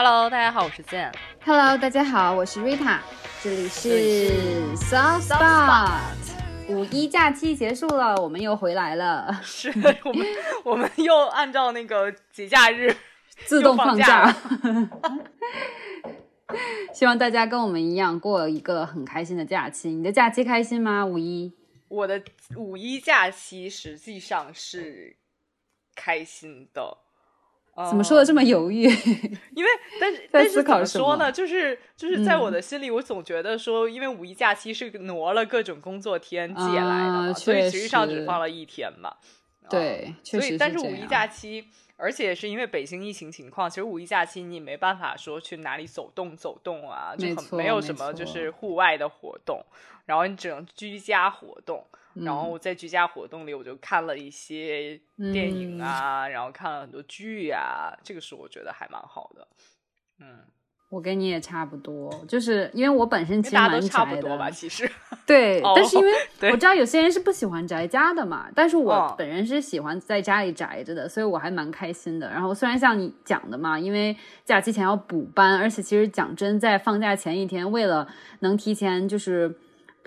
[0.00, 1.12] Hello，大家好，我是健。
[1.44, 3.00] Hello，大家好，我是 Rita，
[3.42, 4.30] 这里是
[4.76, 5.90] Soft Spot。
[6.68, 9.70] 五一假期结束了，我们又回来了，是
[10.04, 10.26] 我们
[10.62, 12.94] 我们又按照那个节假日
[13.44, 14.32] 自动放假。
[16.94, 19.88] 希望大家跟我们一样过一个很开心的假期。
[19.88, 21.04] 你的假期开心吗？
[21.04, 21.52] 五一？
[21.88, 22.22] 我的
[22.54, 25.16] 五一假期实际上是
[25.96, 26.98] 开心的。
[27.86, 28.84] 怎么说的这么犹豫？
[29.54, 29.70] 因为，
[30.00, 31.30] 但 是，但是怎么说呢？
[31.30, 39.14] 就是就是在我的心里，我总觉得说，因为五一假期是挪了各种工作天借来的嘛，啊、所以实际上只放了一天嘛。
[39.70, 41.66] 对，所以但是五一假期，
[41.96, 49.62] 而且是因为北京疫情情况，其实五一假期你没办法说去哪里走动走动啊，就很没有什么就是户外的活动，
[50.06, 51.84] 然后你只能居家活动。
[52.20, 55.00] 然后在居家活动里，我就看了一些
[55.32, 59.46] 电影啊，嗯、然后看了很多剧啊，这个是我觉得还蛮好的。
[60.20, 60.40] 嗯，
[60.88, 64.90] 我跟你也差不多，就是因为我本身其实大家都差不多吧，其实。
[65.26, 66.12] 对， 哦、但是因为
[66.50, 72.28] 我知道有些人是不喜欢宅家的嘛，但是我本人是喜欢在家里宅着的，哦、所以我还蛮开心的。
[72.30, 78.08] 然后虽然像你讲的嘛，因为假期前要补班，而且其实讲真，在放假前一天，为了
[78.40, 79.54] 能提前就是。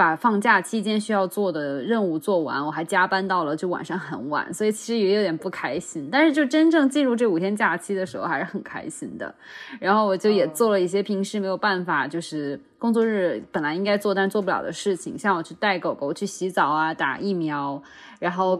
[0.01, 6.09] 把放假期间需要做的任务做完，我还加班到了就晚上很晚，所以其实也有点不开心。
[6.11, 9.31] 但是就真正进入这五天假期的时候，还是很开心的。
[9.79, 17.79] 然后我就也做了一些平时没有办法，就是工作日本来应该做但做不了的事情，像我去带狗狗去洗澡啊、打疫苗，
[18.19, 18.59] 然后。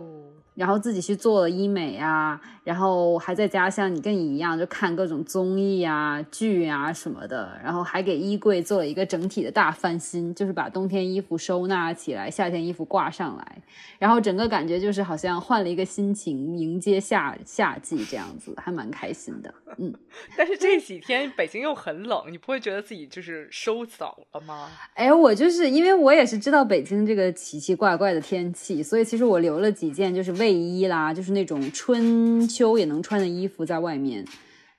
[0.54, 13.62] 然后自己去做了医美啊，然后还在家像你跟你一样，就看各种综艺啊、剧啊什么的，然后还给衣柜做了一个整体的大翻新，就是把冬天衣服收纳起来，夏天衣服挂上来，
[13.98, 19.54] 然后整个感觉就是好像换了一个心情迎接夏夏季这样子，还蛮开心的。
[19.78, 19.92] 嗯，
[20.38, 24.70] 但是这几天北京又很冷，你不会觉得自己就是收早了吗？
[24.94, 34.26] 哎，我就是因为我也是知道北京这个奇奇怪怪的天气，所以其实我留了几件就是卫衣啦，就是那种春秋也能穿的衣服在外面，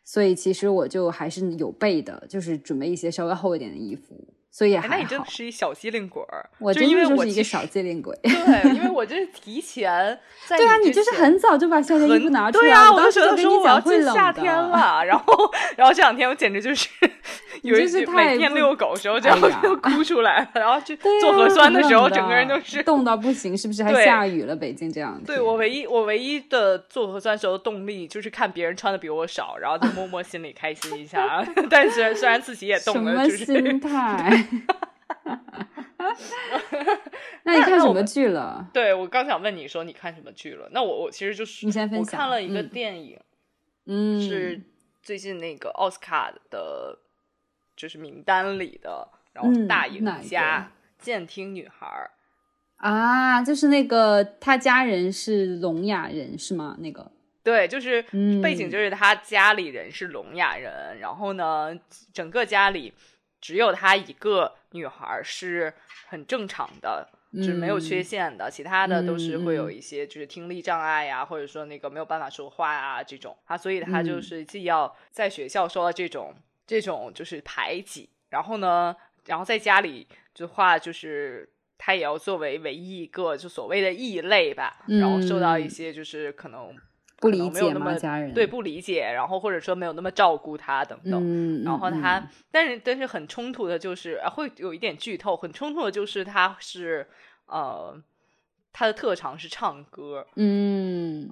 [0.04, 4.94] 所以其实我就还是有备的，就是准备一些稍微厚一点的衣服，所以也还好。
[4.94, 8.18] 那你真的是一小机灵鬼儿，我真的就是一个小机灵鬼。
[8.22, 16.88] 对，因为我就是提前 在对啊，你就是很早就把夏天衣服拿出来，对啊，我就觉得说我要进夏天了， 然后然后这两天我简直就是
[17.62, 23.82] 有一就是每天遛狗时候就要就哭出来了， 然后去啊做核酸的时候，整个人就是 冻到不行，是不是？
[23.84, 25.20] 还下雨了，北京这样。
[25.24, 31.44] 对我唯一我唯一的做核酸时候的动力就是看别人穿的比我少，然后就默默心里开心一下。
[31.70, 34.46] 但是虽然自己也冻了，就是心态？
[37.44, 38.68] 那你看什么剧了？
[38.72, 40.68] 对我刚想问你说你看什么剧了？
[40.72, 42.12] 那我我其实就是你先分享。
[42.12, 43.18] 我看了一个电影，
[43.86, 44.60] 嗯，是
[45.02, 46.98] 最近那个奥斯卡的，
[47.82, 50.70] 就是名单里的，然后大赢家
[51.04, 51.84] 《监听女孩》
[52.86, 56.76] 啊，就是那个他家人是聋哑人是吗？
[56.78, 57.10] 那个
[57.42, 61.76] 对，就是嗯背景就是他家里人是聋哑人，然后呢，
[62.12, 62.94] 整个家里
[63.40, 65.74] 只有他一个女孩是
[66.06, 67.08] 很正常的。
[67.34, 76.34] 就是没有缺陷的，其他的都是会有一些就是听力障碍呀、啊，或者说那个没有办法说话啊这种啊，所以他就是既要在学校受到这种
[76.72, 78.96] 这种就是排挤，然后呢，
[79.26, 81.46] 然后在家里的话就是
[81.76, 86.74] 他也要作为唯一一个就所谓的异类吧，然后受到一些就是可能
[87.20, 87.94] 不理解吗？
[87.94, 97.06] 家人对不理解，然后或者说没有那么照顾他等等，嗯、然后他但是但是很冲突的就是啊会有一点剧透，很冲突的就是他是。
[97.44, 98.00] 呃，
[98.72, 101.28] 他的特长是唱歌，嗯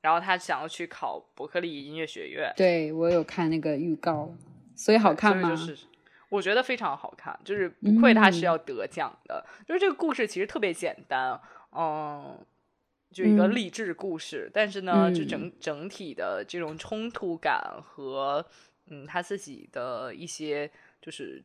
[0.00, 2.50] 然后他想要去考伯克利音乐学院。
[2.56, 4.32] 对我有看那个预告，
[4.78, 5.50] 所以好看吗？
[5.50, 5.76] 就是
[6.28, 9.44] 我觉得非常好看，就是不愧他是要得奖的。
[9.58, 11.38] 嗯、就是这个故事其实特别简单，
[11.72, 12.38] 嗯，
[13.10, 18.46] 就一个励志故事，嗯、但是呢，就整整体的这种冲突感和
[18.86, 20.70] 嗯他自己的一些
[21.02, 21.42] 就是。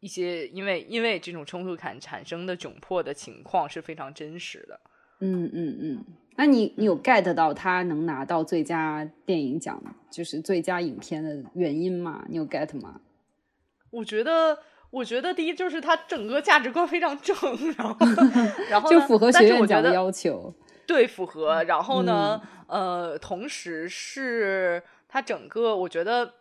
[0.00, 4.78] 一些因为因为这种冲突感产生的窘迫的情况是非常真实的。
[5.20, 6.04] 嗯嗯嗯，
[6.36, 12.24] 那你你有 get 到他能拿到最佳电影奖，就是最佳影片的原因吗？
[12.28, 13.00] 你有 get 吗？
[13.90, 14.58] 我觉得，
[14.90, 17.34] 我觉得第一就是他整个价值观非常正，
[17.78, 17.96] 然后
[18.68, 20.52] 然后就符合学院奖的要求。
[20.86, 21.64] 对，符合。
[21.64, 26.32] 然后呢，嗯、呃，同时是他整个，我觉得。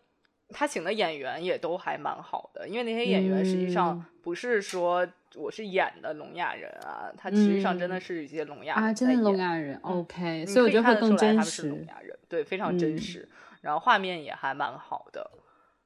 [0.58, 5.06] 他请的演员也都还蛮好的，因为那些演员实际上不是说
[5.36, 9.78] 我是演的聋哑人啊，他实际上真的是一些聋哑人啊，真的聋哑人。
[9.82, 11.68] OK，所以我觉得会更真实。
[11.68, 13.28] 聋哑人对，非常真实，
[13.60, 15.30] 然后画面也还蛮好的。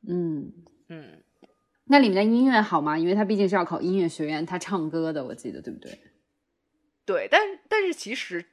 [0.08, 0.54] 嗯
[0.90, 1.20] 嗯，
[1.86, 2.96] 那里面的音乐好吗？
[2.96, 6.00] 因为他毕竟是要考音乐学院，他唱歌的，我记得对不对？
[7.06, 8.46] 对，但但是其实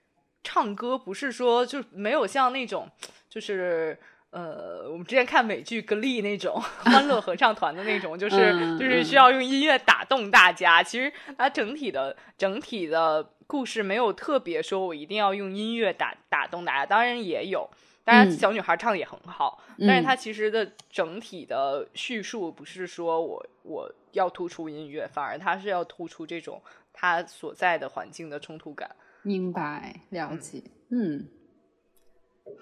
[0.43, 2.89] 唱歌不是说就没有像那种
[3.29, 3.99] 就是。
[4.31, 10.83] 呃，我们之前看美剧《Glee》那种 欢乐合唱团的那种，就是嗯就是需要用音乐打动大家。
[10.83, 17.69] 其实它整体的整体的故事没有特别说我一定要用音乐打打动大家，当然也有，
[18.05, 26.61] 当然嗯小女孩唱的也很好，嗯但是它其实的整体的叙述不是说我我要突出音乐，反而它是要突出这种
[26.93, 28.91] 它所在的环境的冲突感。
[29.23, 30.63] 明白，了解。
[30.91, 31.27] 嗯，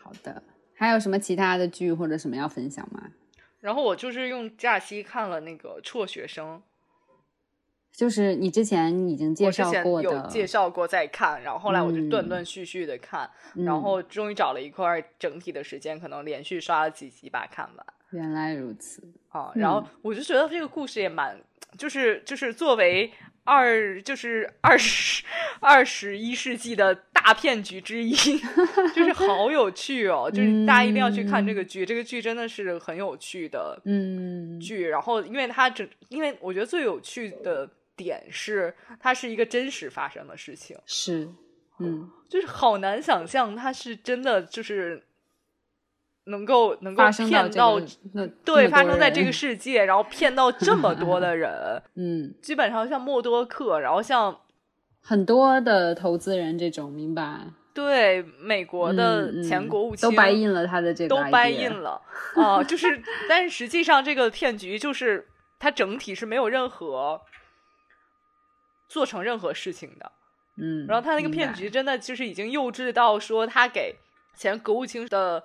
[0.00, 0.42] 好的。
[0.74, 3.10] 还有什么其他的剧或者什么要分享吗？
[3.60, 6.58] 然后我就是用假期看了那个《辍学生》，
[7.90, 19.02] 就是你之前已经介绍过的，有介绍过再看，然后后来我就断嗯断续续的看，嗯然后终于找了一块整体的时间，可能连续刷了几集吧看完原来如此。
[19.28, 19.50] 啊。
[19.54, 21.40] 嗯然后我就觉得这个故事也蛮，
[21.78, 23.10] 就是就是作为
[23.44, 25.22] 二就是二十
[25.60, 28.12] 二十一世纪的大骗局之一，
[28.94, 34.88] 就是好有趣哦，就是大家一定要去看这个剧，这个剧真的是很有趣的嗯剧。
[34.88, 40.76] 然后因为它整，因为我觉得最有趣的点是它是一个真实发生的事情。
[40.86, 41.28] 是，
[41.80, 45.02] 嗯，就是好难想象，它是真的就是
[46.26, 54.40] 能够能够骗到，这个对，发生在这个世界，然后骗到这么多的人， 嗯，基本上像默多克，然后像
[55.02, 57.40] 很多的投资人这种明白，
[57.74, 62.00] 对美国的前国务卿、都掰印了他的这个都掰印了。
[62.36, 65.28] 啊、就是，但是实际上这个骗局就是
[65.58, 67.20] 它整体是没有任何
[68.88, 70.12] 做成任何事情的。
[70.56, 73.96] 嗯，然后他那个骗局真的就是已经幼稚到说，他给
[74.36, 75.42] 前国务卿的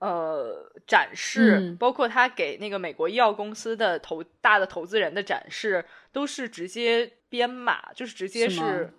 [0.00, 1.76] 呃展示，嗯。
[1.76, 8.92] 包括他给那个美国医药公司的投大的投资人的展示，都是直接编码，就是直接是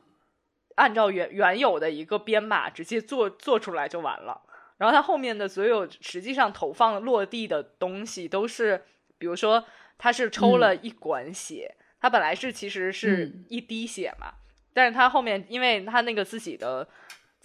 [0.75, 4.41] 按照原原有的一个编码直接做做出来就完了。
[4.77, 8.81] 然后他后面的所有实际上投放落地的东西都是，
[9.19, 9.63] 比如说
[9.99, 13.45] 他是抽了一管血，他本来是其实是嗯。
[13.47, 14.33] 一滴血嘛，
[14.73, 16.87] 但是他后面因为他那个自己的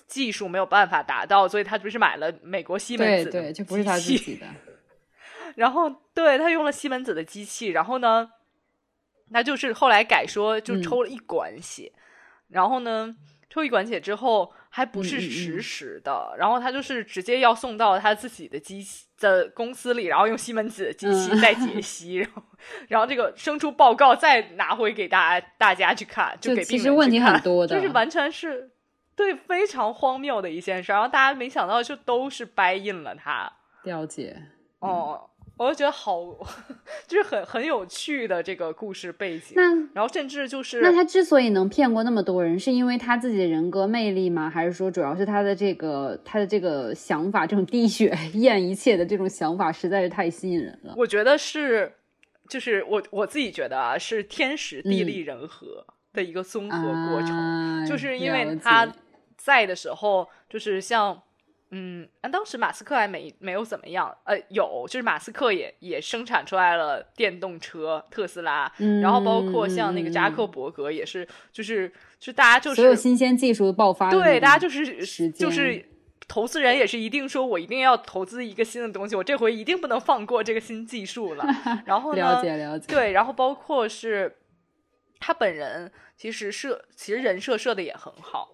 [0.07, 4.47] 技术没有办法达到，所以他不是买了美国西门子的对对，就不是他自机器己的，
[5.57, 8.31] 然后对他用了西门子的机器，然后呢，
[9.33, 10.83] 他就是后来改说就嗯。
[10.83, 11.93] 抽了一管血，
[12.49, 13.17] 然后呢
[13.49, 21.41] 抽一管血之后还不是实嗯时的，然后他就是直接要送到他自己的机器的公司里，然后用西门子的机器嗯。
[21.41, 22.43] 再解析， 然后
[22.89, 28.71] 然后这个生出报告再拿回给大家大家去看，就给病人其实问题很多的， 就是完全是
[29.17, 33.51] 对非常荒谬的一件事，然后大家没想到就都是掰印了他。
[33.85, 34.37] 了解，
[34.81, 36.21] 哦，我就觉得好，
[37.09, 39.55] 就是很很有趣的这个故事背景。
[39.57, 44.51] 那然后甚至就是那他之所以能骗过那么多人，是因为他自己的人格魅力吗？
[44.51, 50.93] 还是说主要是他的这个他的这个想法，这种滴血 验一切的这种想法实在是太吸引人了？
[50.97, 51.91] 我觉得是，
[52.51, 56.79] 就是我我自己觉得啊，是天时地利人和的一个综合
[57.11, 57.31] 过程。
[57.31, 58.85] 嗯啊就是因为他
[59.47, 61.23] 解在的时候，就是像。
[61.71, 75.85] 嗯，啊当时马斯克还没没有怎么样，呃，有，就是马斯克也也生产出来了电动车特斯拉，然后包括像那个扎克嗯伯格也是，就是就大家就是所有新鲜技术爆发对，大家就是就是
[76.29, 81.45] 投资人也是一定说，我一定要投资一个新的东西，我这回一定不能放过这个新技术了。
[81.85, 84.37] 然后呢，了解了解，对，然后包括是
[85.19, 88.51] 他本人其实设其实人设设的也很好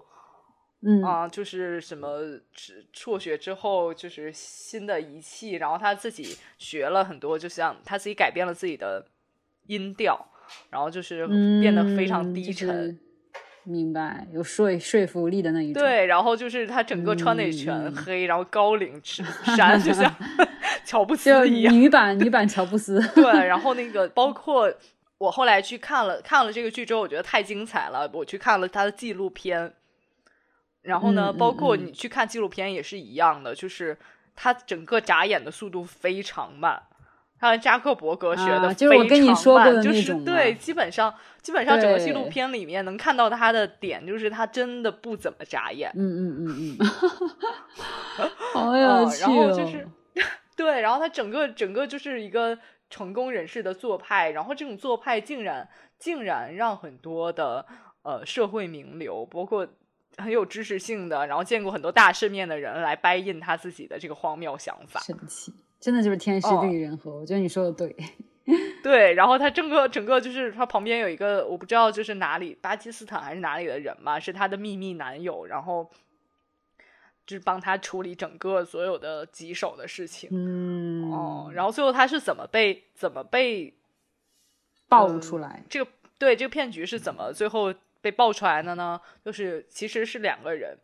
[0.85, 2.19] 嗯啊、就是什么
[2.53, 9.07] 辍辍学之后就是新的仪器，然后他自己学了很多，就像他自己改变了自己的
[9.69, 10.27] 音调，
[10.71, 11.25] 然后就是
[11.61, 12.69] 变得非常嗯低沉。
[12.69, 12.97] 就是
[13.62, 15.81] 明白，有说说服力的那一种。
[15.81, 19.25] 对，然后就是他整个穿的也全嗯黑，然后高领衬
[19.57, 20.12] 衫，就像
[20.85, 21.73] 乔布就斯一样。
[21.73, 23.01] 女版女版乔布斯。
[23.15, 24.69] 对，然后那个包括
[25.19, 29.73] 我后来去看了看了这个剧之后，我觉得太精彩了，我去看了他的纪录片。
[30.83, 33.97] 然后呢，包括嗯你去看纪录片也是一样的，就是
[34.35, 36.83] 他整个眨眼的速度非常慢。
[37.39, 39.83] 他扎克伯格学的、啊就是我跟你说过的
[40.25, 45.91] 对，基本上基本上整个纪录片里面能看到他的点，就是他真的不怎么眨眼。
[45.97, 46.87] 嗯嗯嗯嗯，
[48.55, 49.53] 好有嗯，趣然后哦。
[49.57, 49.89] 就 是
[50.55, 52.57] 对，然后他整个整个就是一个
[52.89, 57.67] 成功人士的做派，然后这种做派竟然竟然让很多的
[58.03, 59.67] 呃社会名流，包括
[60.19, 65.00] 很有知识性的，然后见过很多大世面的人来掰印他自己的这个荒谬想法。
[65.00, 67.19] 神奇，真的就是天时地利人和。
[67.19, 67.95] 我觉得你说的对。
[68.83, 75.88] 对，然后他整个整个就是他旁边有一个我不知道就是哪里巴基斯坦还是哪里的人嘛，是他的秘密男友，然后
[77.25, 80.28] 就是帮他处理整个所有的棘手的事情。
[80.33, 83.73] 嗯哦，然后最后他是怎么被怎么被
[84.88, 85.62] 暴露出来？
[85.71, 85.88] 这个
[86.19, 89.00] 对这个骗局是怎么最后被爆出来的呢？
[89.25, 90.76] 就是其实是两个人，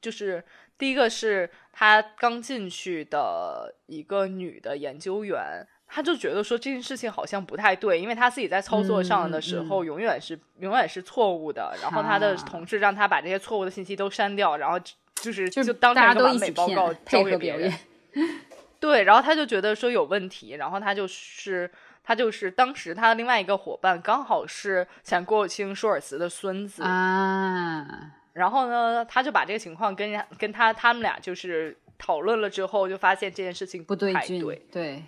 [0.00, 0.42] 就是
[0.78, 5.66] 第一个是他刚进去的一个女的研究员。
[5.92, 11.76] 他就觉得说这件事情好像不太对，因为他自己在操作上的时候永远是永远是错误的。
[11.82, 14.78] 然后他的同事让他把这些错误的信息都删掉，然后
[15.16, 17.74] 就是就当成一个完美报告交给别人。
[18.78, 21.68] 对，然后他就觉得说有问题，然后他就是
[22.02, 27.86] 他就是当时他的另外一个伙伴刚好是前国务卿舒尔茨的孙子啊。
[28.32, 34.44] 然后呢，他就把这个情况跟跟他他们俩就是讨论了之后，就发现这件事情不对劲。
[34.70, 35.02] 对。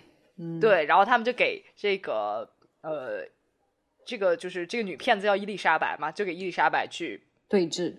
[0.59, 2.49] 对，然后他们就给这个
[2.81, 3.23] 呃，
[4.03, 7.93] 这个就是这个女骗子叫伊丽莎白嘛，就给伊丽莎白去对峙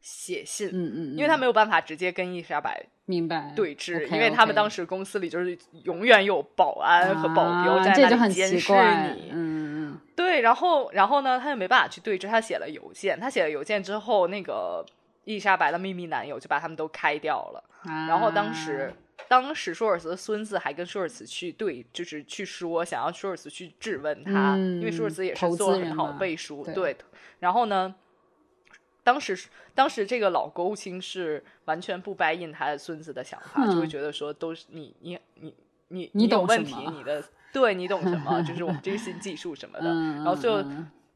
[0.00, 8.72] 写信，嗯嗯，因为他没有办法直接跟伊丽莎白明白对峙，因为他们当时公司里就是永远有保安和保镖在那里监视
[9.14, 14.84] 你，对，然后然后呢，他就没办法去对峙，他写了邮件，他写了邮件之后，那个
[15.24, 17.64] 伊丽莎白的秘密男友就把他们都开掉了，
[18.08, 18.92] 然后当时。
[19.28, 26.94] 当时舒尔茨的孙子还跟舒尔茨去对，就是去说想要舒尔茨去质问他，因为舒尔茨也是做了很好背书，对。
[27.38, 27.94] 然后呢，
[29.04, 35.54] 当时当时这个老国务卿是完全不掰应他的孙子的想法，就会觉得说都是你你你
[35.88, 38.42] 你你有问题，你的对你懂什么？
[38.46, 39.86] 就是我们这个新技术什么的。
[39.86, 40.64] 然后最后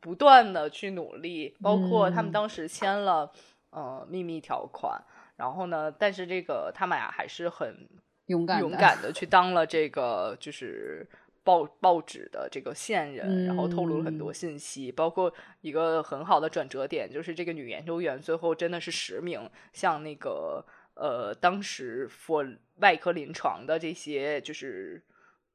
[0.00, 3.30] 不断的去努力，包括他们当时签了
[3.70, 5.02] 呃秘密条款，
[5.36, 7.88] 然后呢，但是这个他们俩还是很。
[8.26, 11.08] 勇敢勇敢的去当了这个就是
[11.46, 25.00] 报报纸的这个线人，然后透露了很多信息，包括一个很好的转折点，就是这个女研究员最后真的是实名向那个呃当时 for 外科临床的这些就是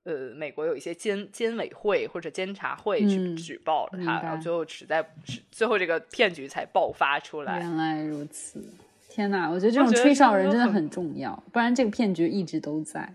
[0.04, 5.06] 呃美国有一些监监委会或者监察会去举报了他，然后最后实在
[5.52, 7.60] 最后这个骗局才爆发出来。
[7.60, 8.64] 原来如此。
[9.10, 13.14] 天呐，我觉得这种吹哨人真的很重要，不然这个骗局一直都在。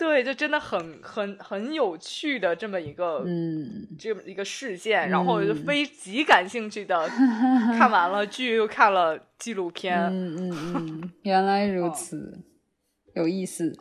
[0.00, 7.06] 对，就真的很很很有趣的这么一个嗯，这么一个事件，然后我就非极感兴趣的
[7.76, 9.98] 看完了剧，又看了纪录片。
[10.00, 12.40] 嗯嗯嗯， 原来如此，
[13.14, 13.76] 有意思，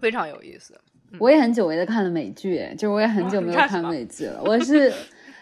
[0.00, 0.80] 非常有意思。
[1.20, 4.90] 我也很久违的看了美剧，就我也很久没有 看美剧了，我是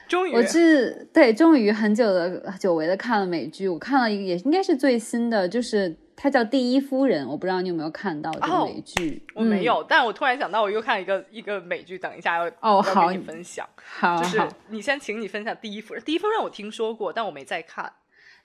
[0.08, 0.34] 终于。
[0.34, 9.22] 我是对，终于很久的久违的看了美剧，我看了一个也应该是最新的，就是它叫《第一夫人》，我不知道你有没有看到这个美剧。
[9.34, 13.68] 我没有，但我突然想到，我又看一个一个美剧，等一下要哦，好，跟你分享。
[13.76, 16.00] 好，就是你先，请你分享《第一夫人》。
[16.06, 17.92] 《第一夫人》我听说过，但我没再看。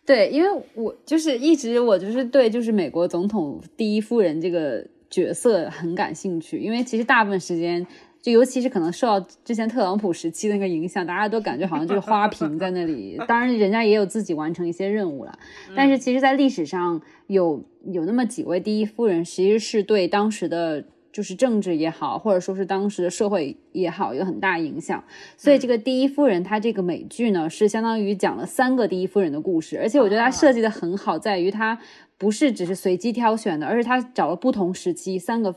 [0.05, 7.85] 对，因为我就是一直我就是对就是美国总统第一夫人这个角色很感兴趣，因为其实大部分时间。
[8.27, 13.17] 就尤其是可能受到之前特朗普时期那个影响，大家都感觉好像就是花瓶在那里。
[13.25, 15.39] 当然，人家也有自己完成一些任务了。
[15.73, 25.01] 但是，其实，在历史上有有那么几位第一夫人，其实是对当时的就是政治也好，或者说是当时的社会也好，有很大影响。
[25.37, 29.79] 所以，这个第一夫人她这个美剧呢，是相当于讲了三个第一夫人的故事。
[29.79, 31.79] 而且，我觉得它设计的很好，在于它
[32.17, 35.55] 不是只是随机挑选的，而是它找了不同时期三个。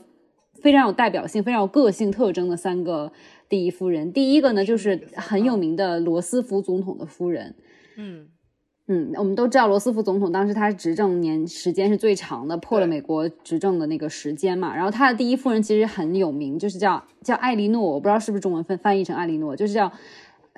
[0.61, 3.11] 非常有代表性、非常有个性特征的三个
[3.49, 4.13] 第一夫人。
[4.13, 7.55] 第一个呢，就是很有名的罗斯福总统的夫人。
[7.97, 8.27] 嗯
[8.87, 14.75] 嗯，我们都知道罗斯福总统当时他执政年时间是最长的，破了美国执政的那个时间嘛。
[14.75, 19.91] 然后他的第一夫人其实很有名，就是叫叫艾莉诺，我不知道是不是中文翻翻译成艾莉诺，就是叫。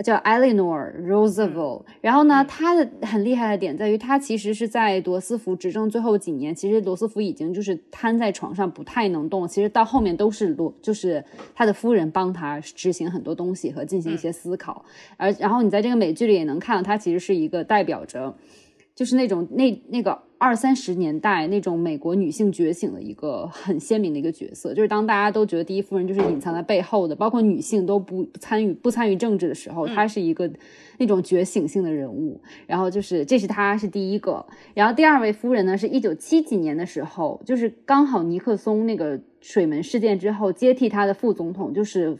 [0.02, 11.24] 叫 Eleanor Roosevelt，然后呢，他的很厉害的点在于，他其实是在罗斯福执政最后几年，其实罗斯福已经就是瘫在床上不太能动，其实到后面都是罗就是
[11.54, 14.84] 他的夫人帮他执行很多东西和进行一些思考，
[15.18, 18.36] 而然后你在这个美剧里也能看到，他其实是一个代表着。
[18.96, 30.52] 就是那种那那个二三十年代那种美国女性觉醒的一个很鲜明的一个角色，就是当大家都觉得第一夫人就是隐藏在背后的，包括女性都不参与不参与政治的时候，她是一个
[30.98, 32.42] 那种觉醒性的人物。
[32.68, 42.18] 然后就是这是她是第一个，然后第二位夫人呢，是一九七几年的时候，就是刚好尼克松那个水门事件之后接替他的副总统就是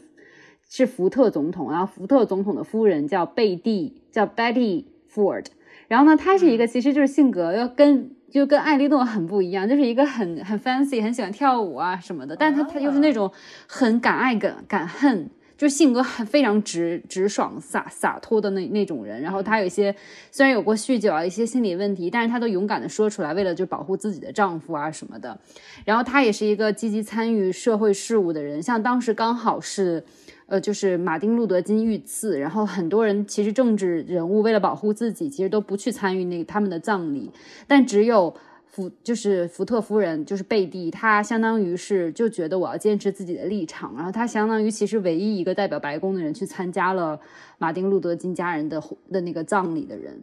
[0.66, 5.44] 是福特总统，然后福特总统的夫人叫贝蒂，叫 Betty Ford。
[5.94, 13.30] 然后呢，他是一个其实就是性格要跟就跟艾莉诺很不一样，就是一个很很 fancy，很喜欢跳舞啊什么的，但是他他又是那种
[13.68, 15.30] 很敢爱敢敢恨。
[15.56, 19.94] 就性格很非常直直爽洒洒脱的那那种人，然后她有一些
[20.32, 25.38] 虽然有过酗酒啊一些心理问题，但是她都勇敢的说出来，为了就保护自己的丈夫啊什么的。
[25.84, 30.04] 然后她也是一个积极参与社会事务的人，像当时刚好是，
[30.46, 37.30] 呃，就是马丁路德金遇刺，然后很多人其实政治人物为了保护自己，其实都不去参与那他们的葬礼，
[37.66, 38.34] 但只有。
[38.74, 47.20] 福就是福特夫人，就是贝蒂，她相当于是就觉得我要坚持自己的立场，然后她相当于其实唯一一个代表白宫的人去参加了
[47.58, 48.82] 马丁路德金家人的
[49.12, 50.20] 的那个葬礼的人，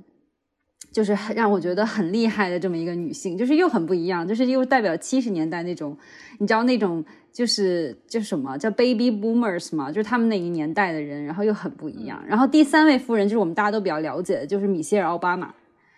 [0.92, 5.98] 就是让我觉得很厉害的这么一个女性，就是又很不一样，就是又代表七十年代那种，
[6.40, 7.02] 你知道那种
[7.32, 12.22] 就是叫什么叫 baby boomers 嘛，就是他们那一年代的人，然后又很不一样。
[12.28, 15.54] 然后第三位夫人就是我们大家都比较了解的，就是米歇尔奥巴马。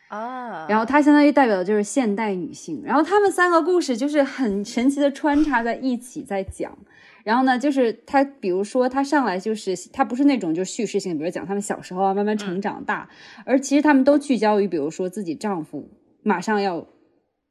[0.10, 6.72] 啊，然后她相当于代表的就是现代女性，然后他们三个故事就是很神奇的穿插在一起在讲，
[7.24, 13.10] 然后呢，就是她比如说她上来就是她不是那种就叙事性，比如讲他们小时候啊慢慢成长大，
[13.44, 15.90] 而其实他们都聚焦于比如说自己丈夫
[16.22, 16.86] 马上要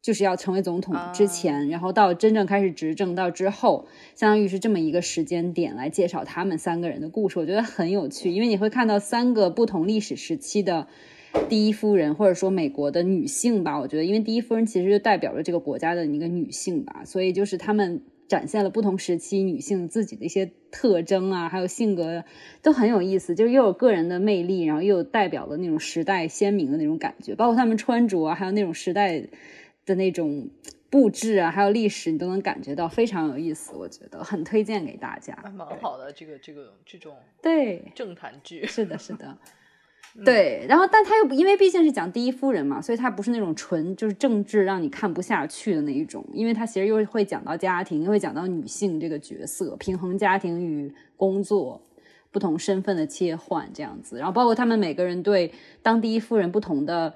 [0.02, 10.88] 就是要成为总统之前，然后到真正开始执政到之后，相当于是这么一个时间点来介绍他们三个人的故事，我觉得很有趣，因为你会看到三个不同历史时期的。
[11.48, 22.24] 第一夫人，或者说美国的女性吧，我觉得，因为第一夫人其实就代表了这个国家的一个女性吧，所以就是他们展现了不同时期女性自己的一些特征啊，还有性格
[22.60, 29.24] 都很有意思，就是又有个人的魅力，然后又有代表了那种时代鲜明的那种感觉，包括他们穿着啊，还有那种时代
[29.84, 30.48] 的那种
[30.90, 35.36] 布置啊，还有历史，你都能感觉到非常有意思，我觉得很推荐给大家。
[35.54, 39.36] 蛮好的，这个这个这种对政坛剧，是的，是的。
[40.26, 51.80] 对，然后但他又因为毕竟是讲第一夫人嘛，所以他不是那种纯就是政治让你看不下去的那一种，因为他其实又会讲到家庭，又会讲到女性这个角色，平衡家庭与工作
[52.30, 55.50] 不同身份的切换这样子，然后包括他们每个人对
[55.82, 57.14] 当第一夫人不同的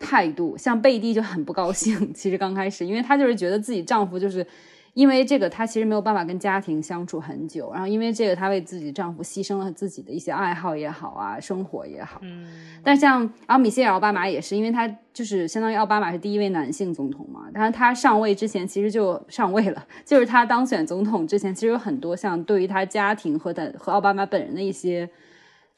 [0.00, 4.44] 态度，像贝蒂就很不高兴， 其实刚开始，因为她就是觉得自己丈夫就是。
[4.92, 7.70] 因为这个，她其实没有办法跟家庭相处很久。
[7.72, 12.18] 然后，因为这个，她为自己丈夫牺牲了自己的一些爱好也好啊，生活也好。
[12.24, 12.50] 嗯。
[12.82, 17.42] 但像，然后米歇尔奥巴马也是，因为他就是相当于奥巴马是第一位男性总统嘛。
[17.54, 25.08] 但是他上位之前其实就上位了， 就是他当选总统之前，其实有很多像对于他家庭和他和奥巴马本人的一些，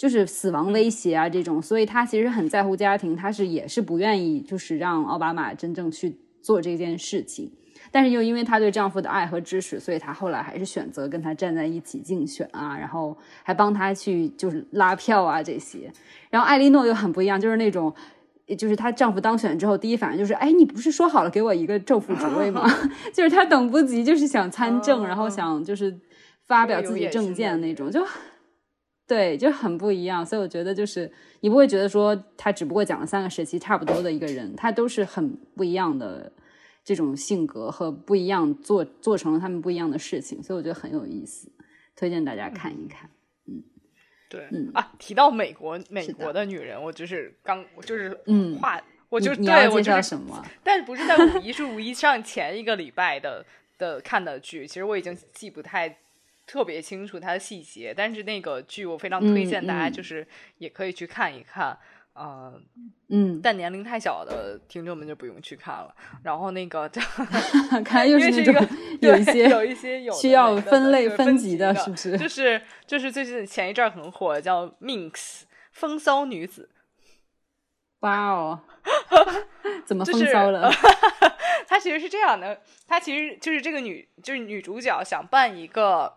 [0.02, 1.62] 就是死亡威胁啊这种。
[1.62, 7.52] 所以他其实很在乎家庭，他是也是不愿意就是让奥巴马真正去做这件事情。
[7.92, 15.92] 但是又因为她对丈夫的爱和支持，所以她后来还是选择跟他站在一起竞选啊，然后还帮他去就是拉票啊这些。
[16.30, 17.94] 然后艾莉诺又很不一样，就是那种，
[18.58, 22.66] 就是她丈夫当选之后，第一反应就是，哎，你不是说好了给我一个政府职位吗？
[23.12, 25.94] 就是她等不及，就是想参政，然后想就是
[26.46, 28.02] 发表自己政见那种，就
[29.14, 30.24] 对，就很不一样。
[30.24, 36.32] 所以我觉得就是你不会觉得说他只不过讲了三个时期差不多的一个人，他都是很不一样的。
[36.84, 41.48] 这种性格和不一样，做做成了他们不一样的事情，所以我觉得很有意思，
[41.94, 43.08] 推荐大家看一看。
[43.46, 43.62] 嗯，
[44.28, 50.44] 对，嗯啊，提到美国，美国的女人，我就是刚，就是嗯，话，我就对我介绍什么？
[50.64, 53.46] 但是不是在五一，是五一上前一个礼拜的
[53.78, 55.98] 的看的剧，其实我已经记不太
[56.46, 60.26] 特别清楚它的细节，但是那个剧我非常推荐大家，就是
[60.58, 61.78] 也可以去看一看。
[62.14, 62.52] 呃，
[63.08, 65.94] 嗯，但年龄太小的听众们就不用去看了。
[66.22, 66.86] 然后那个，
[67.82, 68.68] 看又是那种
[69.00, 72.18] 有一些有一些有需要分类分级的，是不是？
[72.18, 76.68] 就是就是最近前一阵很火叫 Minx 风骚女子。
[78.00, 78.60] 哇哦，
[79.86, 80.70] 怎么风骚了？
[81.66, 86.12] 她其实是这样的，她其实就是这个女，就是女主角想办一个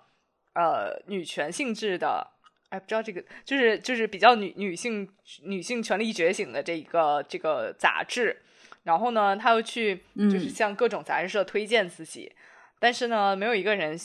[0.56, 2.32] 呃女权性质的。
[2.70, 5.08] 哎，不知道这个就是就是比较女女性
[5.44, 8.41] 女性权利觉醒的这一个这个杂志，
[8.82, 12.36] 然后呢，他又去就是向各种杂志社推荐自己，
[12.80, 13.96] 但是呢，没有一个人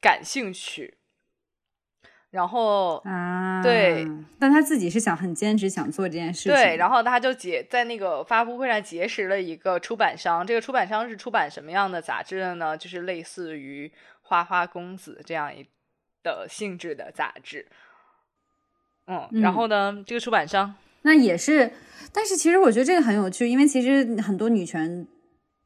[0.00, 0.98] 感兴趣。
[2.30, 4.04] 然后啊，对，
[4.40, 6.52] 但他自己是想很坚持想做这件事情。
[6.52, 12.76] 对，然后他就结在那个发布会上结识了一个出版商，这个出版商是出版什么样的杂志的呢？
[12.76, 13.86] 就是类似于
[14.22, 15.64] 《花花公子》这样一
[16.24, 17.68] 的性质的杂志。
[19.06, 20.02] 嗯，然后呢？
[20.04, 21.70] 这个出版商那也是，
[22.12, 25.06] 但是其实我觉得这个很有趣，因为其实很多女权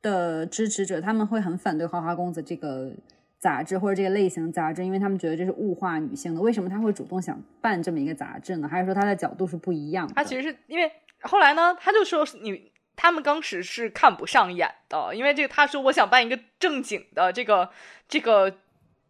[0.03, 2.93] 的支持者他们会很反对《花花公子》这个
[3.39, 6.41] 杂志或者这个类型杂志，因为他们觉得这是物化女性的。
[6.43, 8.69] 为什么他会主动想办这么一个杂志呢？
[8.69, 10.07] 还是说他的角度是不一样？
[10.15, 10.91] 他其实是因为
[11.23, 12.71] 后来呢，他就说你。
[13.01, 17.71] 他们当时是看不上眼的，因为这个他说我想办一个正经的这个
[18.09, 18.53] 这个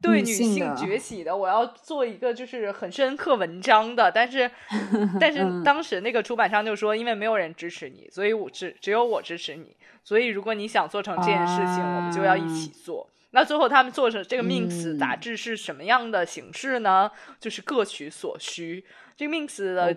[0.00, 4.50] 对女性崛起的，我要做一个就是很深刻文章的，但是
[5.18, 13.08] 但是当时那个出版商就说，因为没有人支持你，所以我只只有我支持你，所以如果你想做成这件事情，我们就要一起做。
[13.30, 17.11] 那最后他们做成这个《Minx》杂志是什么样的形式呢？
[17.38, 18.87] 就是各取所需。
[19.16, 19.94] 这个《Minx》的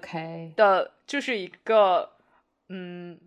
[0.58, 2.10] 的就是一个
[2.68, 3.18] 嗯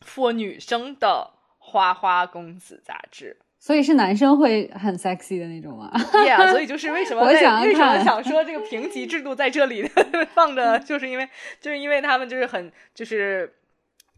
[0.00, 9.82] ，for 女生的花花公子杂志，所以是男生会很 sexy 的那种吗？Yeah，所以就是为什么为什么想说这个评级制度在这里
[10.34, 11.28] 放着，就是因为
[11.60, 13.54] 就是因为他们就是很就是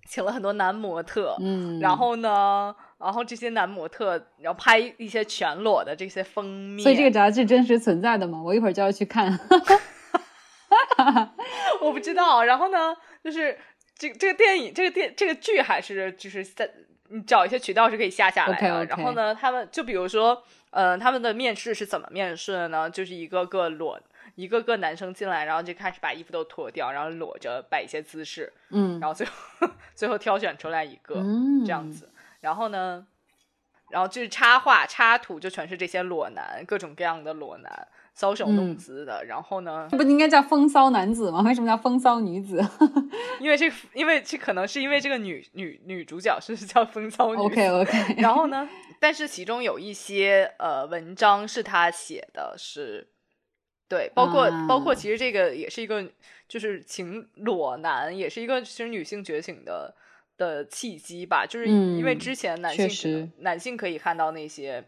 [0.08, 2.74] 请了很多男模特，嗯，然后呢。
[2.98, 8.42] 然后这些男模特，然后拍一些全裸的这些封面，所以这个杂志真实存在的吗？
[8.42, 9.38] 我一会儿就要去看。
[11.80, 12.42] 我不知道。
[12.42, 13.56] 然后呢，就是
[13.96, 16.68] 这这个电影、这个电、这个剧还是就是在
[17.08, 18.84] 你找一些渠道是可以下下来的。
[18.86, 22.88] 然后呢，他们就比如说，呃，他们的面试是怎么面试的呢？
[22.88, 24.00] 就是一个个裸，
[24.34, 29.32] 一个个男生进来，然后就开始把衣服都脱掉，然后裸着摆一些姿势，嗯，然后最后
[29.94, 31.16] 最后挑选出来一个
[31.64, 32.08] 这样子。
[32.40, 33.04] 然后呢，
[33.90, 39.24] 然后就是插画、插图，就全是这些裸男，各种各样的裸男，搔首弄姿的。
[39.24, 41.40] 然后呢，不应该叫风骚男子吗？
[41.42, 42.60] 为什么叫风骚女子？
[43.38, 47.40] 因为这，因为这可能是因为这个女女女主角是叫风骚女。
[47.40, 48.14] OK OK。
[48.18, 53.06] 然后呢，但是其中有一些呃文章是他写的，是
[53.88, 56.04] 对，包括包括其实这个也是一个，
[56.48, 59.94] 就是情裸男，也是一个其实女性觉醒的。
[60.38, 64.84] 的契机吧，就是因为之前男性男性可以看到那些，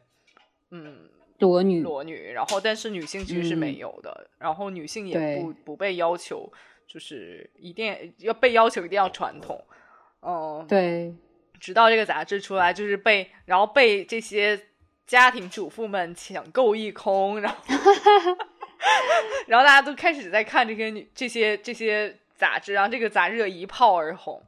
[0.71, 1.09] 嗯，
[1.41, 6.51] 裸女裸女，然后但是女性其实是没有的，然后女性也不不被要求，
[6.87, 9.63] 就是一定要被要求一定要传统，
[10.23, 11.15] 嗯，对，
[11.59, 14.61] 直到这个杂志出来，就是被然后被这些
[15.07, 17.57] 家庭主妇们抢购一空，然后
[19.49, 24.43] 然后大家都开始在看这些女这些这些杂志，然后这个杂志一炮而红。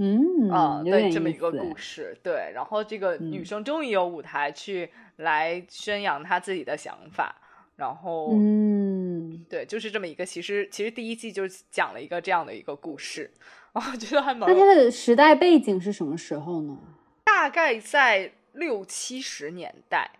[0.00, 7.34] 嗯啊，对，这么一个故事，对，然后这个女生终于有舞台去来宣扬她自己的想法，
[7.74, 13.28] 然后，嗯，对，就是这么一个，其实其实第一季就讲了一个这样的一个故事，
[13.72, 14.48] 我觉得还蛮。
[14.48, 16.78] 那它的时代背景是什么时候呢？
[17.24, 20.10] 大概在六七十年代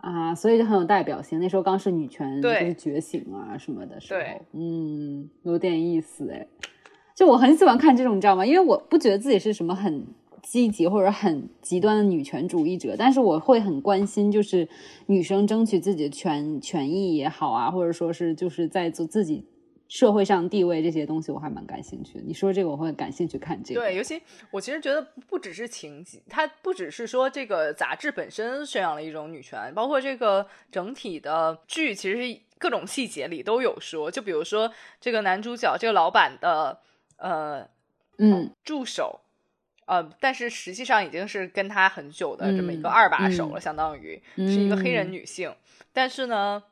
[0.00, 1.38] 啊，所以就很有代表性。
[1.38, 4.20] 那时候刚是女权就是觉醒啊什么的时候，
[4.54, 6.44] 嗯，有点意思哎。
[7.18, 8.46] 就我很喜欢看这种，你知道吗？
[8.46, 10.06] 因为我不觉得自己是什么很
[10.40, 14.68] 积极或者很极端的女权主义者，但是我会很关心，就是
[15.06, 19.44] 女生争取自己的权权益也好啊，或者说是就是在做自己
[19.88, 22.20] 社会上地位这些东西，我还蛮感兴趣的。
[22.24, 23.80] 你说这个，我会感兴趣看这个。
[23.80, 34.08] 对，尤其我其实觉得不只是情节，它不只是说这个杂志本身宣扬了一种女权，包括这个整体的剧，其实各种细节里都有说。
[34.08, 36.78] 就比如说这个男主角，这个老板的。
[37.18, 37.68] 呃，
[38.18, 39.20] 嗯，助手，
[39.86, 45.54] 呃，但是实际上已经是跟他很久的这么一个二把手了，相当于是一个黑人女性。
[45.92, 46.62] 但是呢，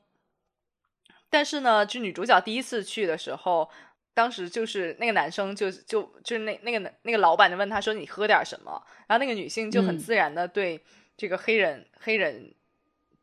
[1.28, 3.68] 但是呢，就女主角第一次去的时候，
[4.14, 10.80] 当时就是那个男生就就就是那那个那个老板就问他说：“你喝点什么？”然后那个女性就很自然的对
[11.16, 12.54] 这个黑人黑人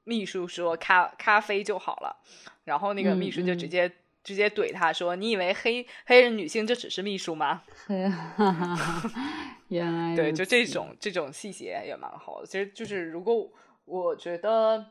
[0.04, 2.18] 秘书说：“咖咖啡就好了。”
[2.66, 3.92] 然后那个秘书就直接。
[4.24, 7.64] 直接怼他说：“你以为黑黑人女性就只是秘书吗？”
[9.70, 12.48] 原来对，就这种这种细节也蛮好的。
[12.48, 13.52] 其实就是如果
[13.86, 14.86] 我觉得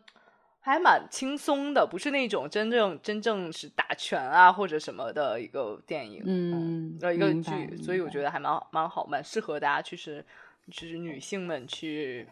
[0.60, 10.24] 还蛮轻松的，不是那种真正真正是打拳啊或者什么的一个电影，嗯，呃，一个剧，所以我觉得还蛮蛮好，蛮适合大家去是
[10.70, 12.26] 就是女性们去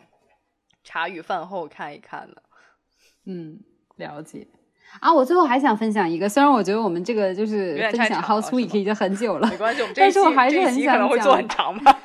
[0.82, 2.42] 茶余饭后看一看的。
[3.26, 3.60] 嗯，
[3.96, 4.46] 了解。
[4.98, 11.08] 啊，我最后还想分享一个，虽然我觉得我们这个就是分享 House Week 已经很久了，没关系，我们 但是我还是很想讲。
[11.08, 11.96] 会做很长吧？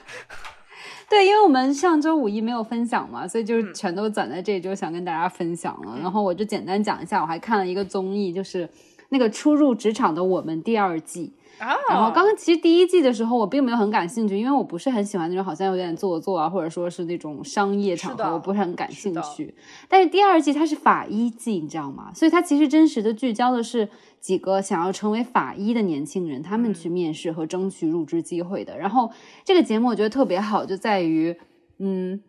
[1.10, 5.98] 对，因为我们上周五一没有分享嘛，所以就是全都攒在这周想跟大家分享了。
[6.02, 8.69] 然后我就简单讲一下，我还看了一个综艺，就是
[9.10, 11.34] 那个初入职场的我们第二季。
[11.58, 19.56] 然后刚刚其实第一季的时候我并没有很感兴趣，因为我不是很喜欢那种好像有点做作啊，或者说是那种商业场合，我不是很感兴趣。
[19.88, 22.12] 但是第二季它是法医季，你知道吗？
[22.13, 23.88] 所以它其实真实的聚焦的是
[24.20, 28.78] 几个想要成为法医的年轻人，他们去面试和争取入职机会的。
[28.78, 29.12] 然后
[29.44, 31.38] 这个节目我觉得特别好，就在于，
[31.80, 32.22] 嗯。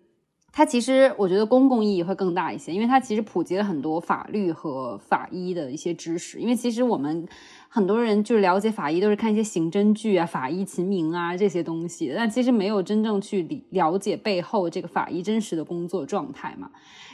[0.52, 6.38] 它其实我觉得公共意义会更大一些，因为它其实普及了很多法律和法医的一些知识。
[6.38, 7.28] 因为其实我们
[7.68, 16.70] 很多人就是了解法医都是看一些刑侦剧啊、法医秦明啊这些东西，但其实没有真正去理了解背后这个法医真实的工作状态嘛。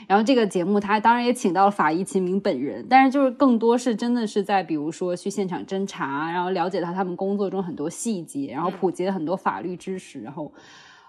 [0.07, 10.51] 然后这个节目他当然也请到了法医秦明本人，但是就是更多是真的是在比如说去现场侦查，然后了解到他们工作中很多细节，然后普及了很多法律知识，然后。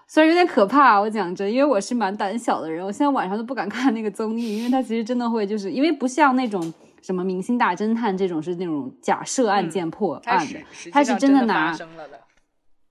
[0.07, 6.71] 虽然有点可怕，我讲真，因为我是蛮胆小的人，我现在晚上都不敢看那个综艺，因为它其实真的会，就是因为不像那种
[7.05, 10.59] 什么《明星大侦探》这种是那种假设案件破案的，
[10.91, 11.77] 他是真的拿，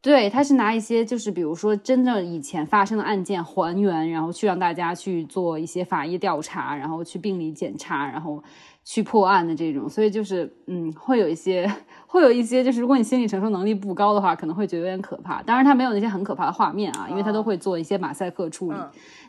[0.00, 8.42] 对，他是拿一些就是比如说真正以前发生的案件还原，然后去让大家去做一些法医调查，然后去病理检查，然后。
[8.86, 11.66] 去破案的这种，所以就是嗯，会有一些，
[12.14, 15.42] 会有一些，就是如果你心理承受能力不高的话，可能会觉得有点可怕。
[15.42, 18.78] 当然，它没有那些很可怕的画面啊，因为它都会做一些马赛克处理。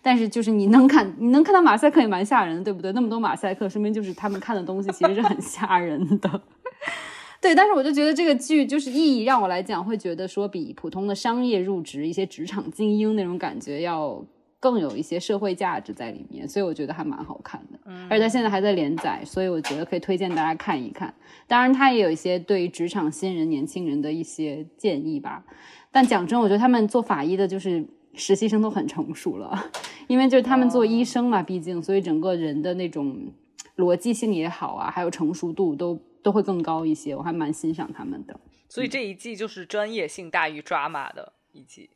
[0.03, 2.91] 但是就是你能看，你能看到马赛克也蛮吓人的，对不对？
[2.91, 6.41] 那么多马赛克，说明就是他们看的东西其实是很吓人的。
[7.41, 14.23] 对，但是我就觉得这个剧就是意义让我来讲，会觉得说比普通的商业入职一些职场精英那种感觉要。
[14.65, 17.77] 更有一些社会价值在里面，所以我觉得还蛮好看的。
[17.85, 21.13] 嗯，而且它现在还在连载，所以我觉得可以推荐大家看一看。
[21.45, 25.45] 当然，它也有一些对于职场新人、年轻人的一些建议吧。
[25.91, 29.71] 但讲真，我觉得他们做法医的，就是实习生都很成熟了，
[30.07, 33.31] 因为就是他们做医生嘛，毕竟，所以整个人的那种
[33.77, 37.15] 逻辑性也好啊，还有成熟度都都会更高一些。
[37.15, 38.39] 我还蛮欣赏他们的。
[38.67, 41.33] 所以这一季就是专业性大于抓马的。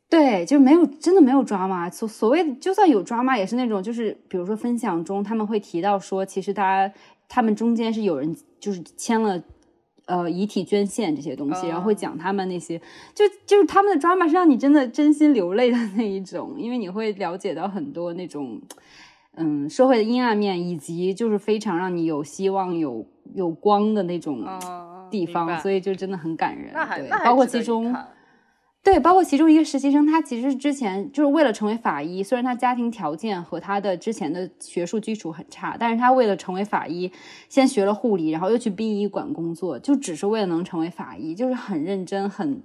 [0.09, 1.89] 对，就没有真的没有抓马。
[1.89, 6.93] 所所谓就算有抓马，也是那种就是比如说分享中他们会提到说，其实大家
[7.27, 9.41] 他们中间是有人就是签了
[10.05, 12.79] 呃遗体捐献这些东西，然后会讲他们那些
[13.13, 18.61] 就就是他们的抓马是让你真的真心流泪的那一种，因为你会了解到很多那种
[19.35, 24.43] 嗯社会的阴暗面，以及就是非常让你有希望有有光的那种
[25.11, 26.73] 地方，所以就真的很感人。
[26.73, 27.93] 对，包括其中。
[28.81, 37.11] 对，包括其中一个实习生，他其实之前就是为了成为法医，虽然他家庭条件和他的之前的学术基础很差，但是他为了成为法医，
[37.49, 42.63] 先学了护理，然后又去殡仪馆工作，就只是为了能成为法医，就是很认真，很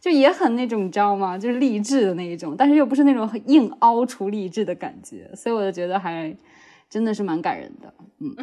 [0.00, 1.38] 就也很那种，你知道吗？
[1.38, 6.36] 就是励志的那一种，但是又不是那种硬凹出励志的感觉，所以我就觉得还
[6.90, 8.36] 真的是蛮感人的，嗯，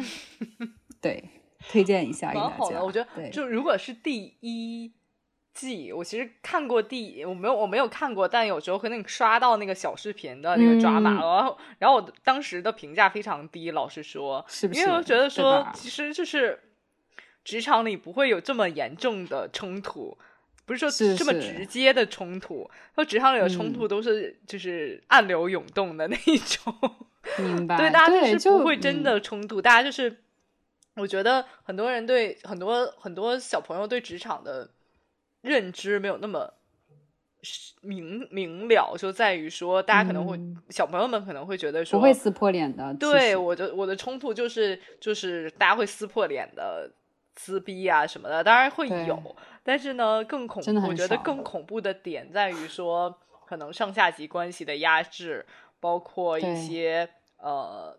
[1.00, 1.22] 对，
[1.70, 2.82] 推荐一下给大家。
[2.82, 4.92] 我觉得，就如果是第一。
[5.54, 16.58] 季我其实看过第我没有我没有看过，但有时候可能刷到那个小视频的那个抓马，然后然后我当时的评价非常低，老实说，因为我觉得说其实就是
[17.44, 20.16] 职场里不会有这么严重的冲突，
[20.64, 26.74] 不是说这么直接的冲突，说职场里的冲突都是就是暗流涌动的那一种，
[27.38, 27.76] 明白？
[27.76, 30.22] 对，大家就是不会真的冲突，大家就是
[30.94, 34.70] 我觉得很多人对很多很多小朋友对职场的。
[35.42, 36.54] 认知没有那么
[37.82, 40.38] 明明了，就在于说，大家可能会
[40.70, 42.94] 小朋友们可能会觉得说不会撕破脸的。
[42.94, 46.88] 对，我的我的冲突就是就是大家会撕破脸的
[47.34, 55.44] 撕逼啊什么的，当然会有，但是呢，更恐怖，我觉得更恐怖的点在于说，可能上下级关系的压制，
[55.80, 57.98] 包括一些呃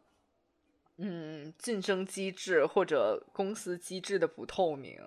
[0.98, 4.98] 嗯晋升机制或者公司机制的不透明。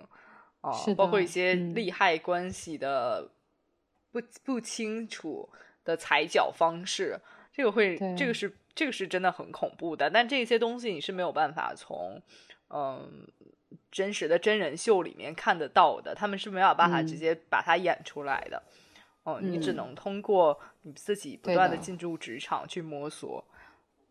[0.71, 3.31] 啊，包括一些利害关系的
[4.11, 5.49] 不不清楚
[5.83, 7.19] 的踩脚方式，
[7.53, 10.09] 这个会，这个是这个是真的很恐怖的。
[10.09, 12.21] 但这些东西你是没有办法从
[12.69, 13.27] 嗯
[13.91, 18.61] 真实的真人秀里面看得到的，他们是没有办法直接把它演出来的。
[19.23, 23.43] 哦，你只能通过你自己不断的进入职场去摸索，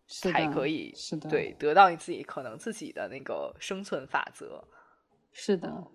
[0.06, 4.62] 才可以是的，对，得到你自己可能自己的那个生存法则。
[5.32, 5.86] 是的。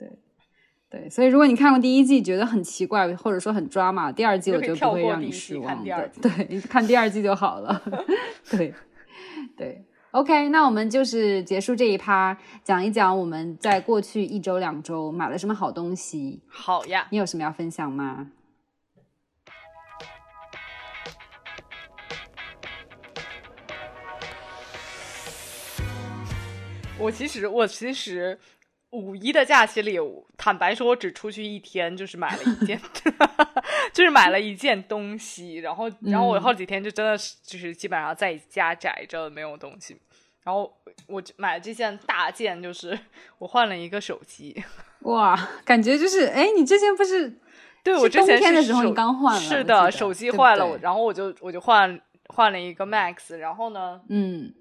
[0.00, 0.08] 对，
[0.88, 6.10] 对，所以如果你看过第一季觉得很奇怪，或者说很抓马，第二季我就不会让你失望的。
[6.22, 7.82] 对，你看第二季就好了。
[8.50, 8.72] 对，
[9.58, 12.34] 对，OK，那我们就是结束这一趴，
[12.64, 16.40] 讲一讲我们在过去一周两周买了什么好东西。
[16.48, 18.28] 好呀，你有什么要分享吗？
[26.98, 28.38] 我其实，我其实。
[28.90, 29.98] 五一的假期里，
[30.36, 32.80] 坦白说，我只出去一天，就是买了一件，
[33.92, 35.56] 就是买了一件东西。
[35.56, 39.96] 然后，然后我好几天就真的是，就是基本上在家宅着，没有东西。
[40.42, 40.72] 然后
[41.06, 42.98] 我买了这件大件，就是
[43.38, 44.62] 我换了一个手机。
[45.02, 47.38] 哇，感觉就是，哎，你之前不是？
[47.82, 54.52] 对我之前的时候你刚换了，是的，手机坏了，然后我就我就换换了一个 Max，然后呢，嗯，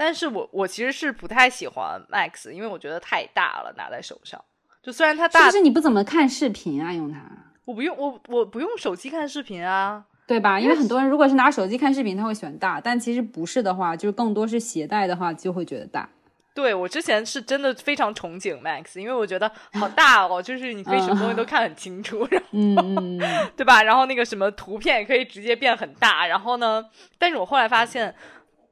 [0.00, 4.42] 但是我我其实是不太喜欢 Max，因为我觉得太大了，拿在手上。
[4.82, 6.90] 就虽然它大，是不是你不怎么看视频啊？
[6.90, 7.20] 用它？
[7.66, 10.02] 我不用，我我不用手机看视频啊。
[10.26, 10.58] 对吧？
[10.58, 16.08] 因为很多人如果是拿手机看视频，他会选大，但其实不是的话，就是更多是携带的话，就会觉得大。
[16.54, 23.18] 对我之前是真的非常憧憬 Max，因为我觉得好大哦，就是你可以什么东西都看很清楚，嗯嗯，
[23.54, 23.82] 对吧？
[23.82, 26.86] 然后那个什么图片也可以直接变很大，然后呢，
[27.18, 28.14] 但是我后来发现，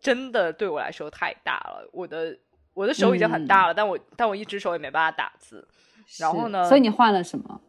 [0.00, 2.36] 真的对我来说太大了，我的
[2.74, 5.66] 我的手已经很大了，但我但我一只手也没办法打字。
[6.18, 6.64] 然后呢？
[6.64, 7.60] 所以你换了什么？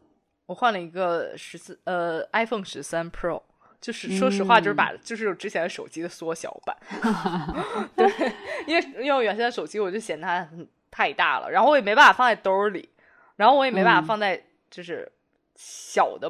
[0.46, 3.42] 我换了一个十四呃 iPhone 十三 Pro。
[3.82, 6.76] 就是说实话，就是把就是之前的手机的缩小版，
[7.96, 8.06] 对，
[8.68, 10.46] 因为因为我原先的手机我就嫌它
[10.92, 12.90] 太大了，然后我也没办法放在兜里，
[13.38, 15.10] 然后我也没办法放在就是
[15.56, 16.30] 小的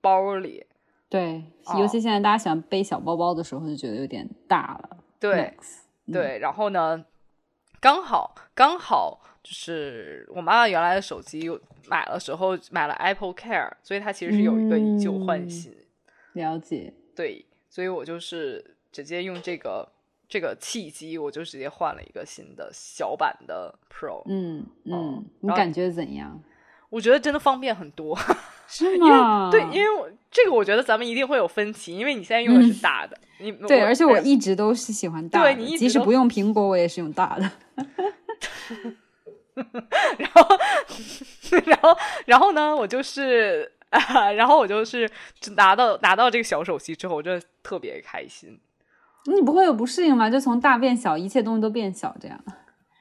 [0.00, 0.64] 包里，
[1.10, 1.44] 对，
[1.78, 5.56] 尤其现在大家喜欢背小包包的时候，就觉得有点大了，对
[6.12, 7.04] 对，然后呢，
[7.80, 11.50] 刚好刚好就是我妈妈原来的手机
[11.88, 15.74] 买了时候买了 Apple Care，所以它其实是有一个以旧换新。
[16.32, 19.88] 了解，对，所以我就是直接用这个
[20.28, 24.22] 这个契机，我就直接换了一个新的小版的 Pro。
[24.26, 26.42] 嗯嗯，你感觉怎样？
[26.88, 28.16] 我觉得真的方便很多，
[28.68, 29.50] 是吗？
[29.50, 37.50] 对，因为我这个我觉得咱们一定会有分歧，因为你现在用的是大的，你对，而且我一直都是喜欢大的，你即使不用苹果，我也是用大的。
[40.18, 40.46] 然后，
[41.64, 42.74] 然后，然后呢？
[42.76, 43.72] 我就是。
[44.36, 45.08] 然后我就是
[45.54, 47.30] 拿到拿到这个小手机之后，我就
[47.62, 48.58] 特别开心。
[49.26, 50.28] 你不会有不适应吗？
[50.28, 52.38] 就从大变小，一切东西都变小，这样？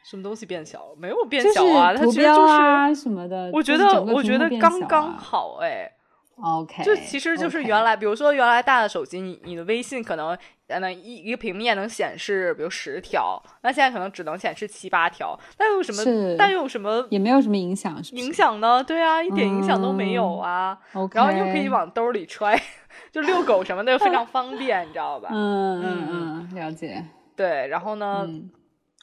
[0.09, 0.95] 什么东西变小？
[0.97, 3.49] 没有变小啊，图标啊什么的。
[3.51, 5.91] 我觉得我觉得刚刚好哎。
[6.41, 16.03] OK，就其实就是原来，比如说原来大的手机，你你的微信可能能一一个平面能显示，比如十条，那现在可能只能显示七八条，但有什么？
[16.37, 17.07] 但又有什么？
[17.09, 18.83] 也没有什么影响，影响呢？
[18.83, 20.77] 对啊，一点影响都没有啊。
[20.93, 22.59] OK，然后又可以往兜里揣，
[23.13, 25.29] 就遛狗什么的非常方便，你知道吧？
[25.31, 26.07] 嗯嗯
[26.51, 27.05] 嗯，了解。
[27.37, 28.27] 对，然后呢，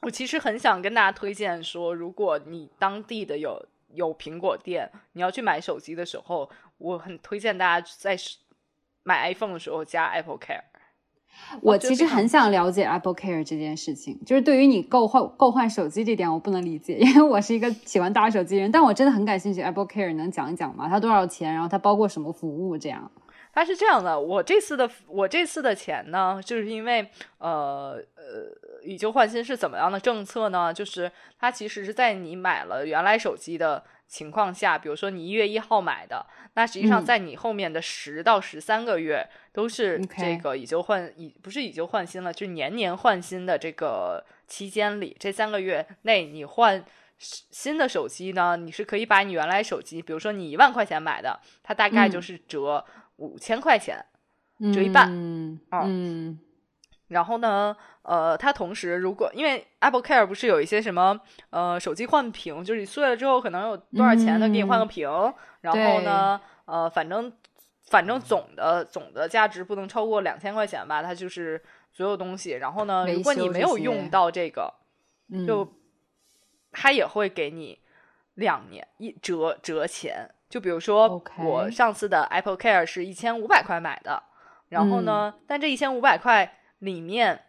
[0.03, 6.51] 我其实很想跟大家推荐说，如果你当地的有有苹果店，你要去买手机的时候。
[6.79, 8.17] 我很推荐大家在
[9.05, 10.65] 买 iPhone 的时候加 Apple Care。
[11.61, 18.73] 我其实很想了解 Apple Care 这件事情，就是对于你购换购换手机这点，我不能理解，因为我是一个喜欢大手机人。
[18.73, 20.89] 但我真的很感兴趣，Apple Care 能讲一讲吗？
[20.89, 21.55] 它多少钱？
[21.55, 22.77] 然后它包括什么服务？
[22.77, 23.09] 这样？
[23.53, 28.23] 它是这样的，我这次的我这次的钱呢，就是因为呃呃
[28.85, 30.73] 以旧换新是怎么样的政策呢？
[30.73, 33.85] 就是它其实是在你买了原来手机的。
[34.09, 46.85] 情况下，比如说你一月一号买的，那实际上在你后面的十到十三个月都是这个以旧换以不是以旧换新了，就是年年换新的这个期间里，这三个月内你换
[47.17, 52.85] 新的手机呢，你是可以把你原来手机，比如说你一万块钱买的，它大概就是折
[53.17, 54.05] 五千块钱，
[54.75, 55.09] 折一半，
[55.71, 56.39] 嗯。
[57.09, 65.09] 然后呢，呃，它同时如果因为 Apple Care 不是有一些什么呃手机换屏，就是你碎了之后可能有多少钱能给你换个屏，
[65.61, 67.33] 然后呢，呃，反正
[67.87, 71.63] 反正总的总的价值不能超过两千块钱吧，它就是
[71.93, 72.53] 所有东西。
[72.53, 74.75] 然后呢，如果你没有用到这个，
[75.47, 75.73] 就
[76.73, 77.79] 它也会给你
[78.35, 80.29] 两年一折折钱。
[80.49, 84.23] 就比如说我上次的 Apple Care 是一千五百块买的，
[84.71, 86.59] 然后呢，但这一千五百块。
[86.83, 87.41] 里面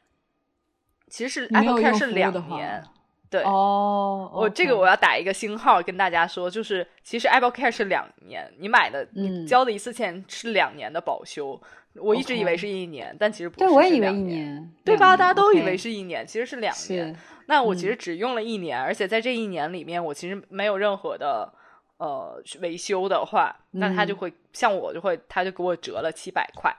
[1.14, 2.84] 其实是 Apple Care 是两年，
[3.30, 11.62] 对哦，我这个我要打一个星号跟大家说，就是其实 Apple Care 是两年，你买的你交的一次钱是两年的保修，
[11.98, 15.16] 我一直以为是一年，但其实不是，对我也以为一年，对吧？
[15.16, 17.16] 大家都以为是一年，其实是两年。
[17.46, 21.54] 那我其实只用了一年，而且在这一年里面，我其实没有任何的
[21.98, 26.76] 呃维修的话，那他就会像我就会，他就给我折了七百块。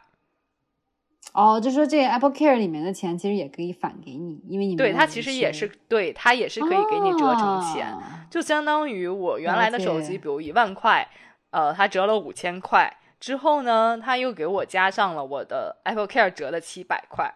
[1.33, 7.93] 哦，就说这个 Apple Care 里面的钱其实也可以返给你，因为你对它其实也是对它也是可以给你折成钱，
[8.31, 11.09] 就相当于我原来的手机，比如一万块，
[11.51, 17.35] 呃，它折了五千块之后呢，它又给我加上了我的 Apple Care 折了七百块。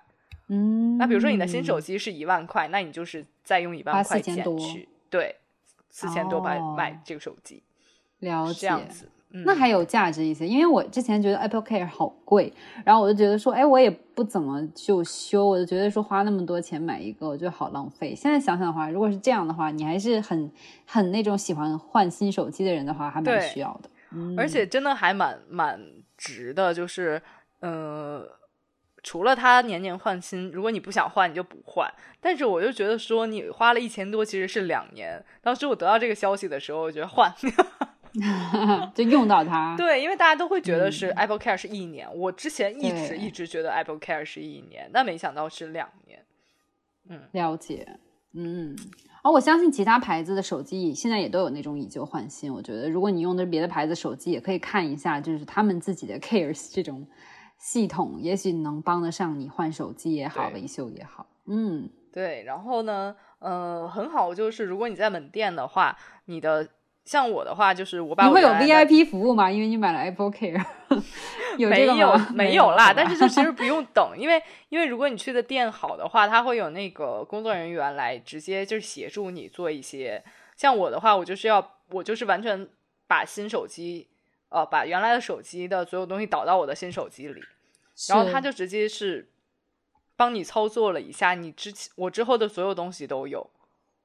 [0.49, 5.35] 嗯，那比如说你的新手机是一万块，那你就是再用一万块钱去对
[5.91, 7.63] 四千多买买这个手机，
[8.21, 9.11] 了解这样子。
[9.31, 12.53] 那还有价值一些，因为我之前觉得 Apple Care 好贵，
[12.85, 18.15] 然后我就觉得说，哎，我也不怎么就修，我就觉得说花那么多钱买一个，我觉得好浪费。
[18.15, 20.51] 现在想想的话，如果是这样的话，你还是很
[20.87, 23.91] 很那种喜欢换新手机的人的话，还蛮需要的。
[24.39, 25.79] 而且真的还蛮蛮
[26.17, 27.21] 值的，就是，
[27.61, 28.27] 呃，
[29.03, 31.87] 除了它年年换新，如果你不想换，你就不换。
[32.19, 35.23] 但是我就觉得说，你花了一千多，其实是两年。
[35.43, 37.31] 当时我得到这个消息的时候，我觉得换，
[38.95, 39.77] 就用到它。
[39.77, 46.25] 对，因为大家都会觉得是 Apple Care 是一年，我之前一直一直觉得 Apple Care 是一年，但没想到是两年。
[47.09, 47.99] 嗯，了解。
[48.33, 48.77] 嗯，
[49.23, 52.53] 而我相信其他牌子的手机现在也都有那种以旧换新。
[52.53, 57.07] 我觉得，如果你用的是别的牌子手机，也可以看一下，就是他们自己的 Cares 这种。
[57.61, 61.27] 系统也许能帮得上你换手机也好，维修也好。
[61.47, 62.45] 嗯，对。
[62.45, 66.69] 然后呢，呃，很好，就是如果你在门店的话，你的
[67.09, 69.51] 像我的话，就是我把你会有 VIP 服务吗？
[69.51, 70.63] 因为你买了 Apple Care，
[71.57, 72.93] 有没有没有啦？
[72.95, 80.23] 但是就其实不用等，因为因为如果你去的店好的话，他会有那个工作人员来直接就是协助你做一些。
[80.55, 82.69] 像我的话，我就是要我就是完全
[83.07, 84.07] 把新手机。
[84.51, 87.39] 呃，把原来的手机的所有东西导到我的新手机里，
[88.09, 89.29] 然后他就直接是
[90.17, 93.51] 帮你操作了一下，你之前我之后的所有东西都有，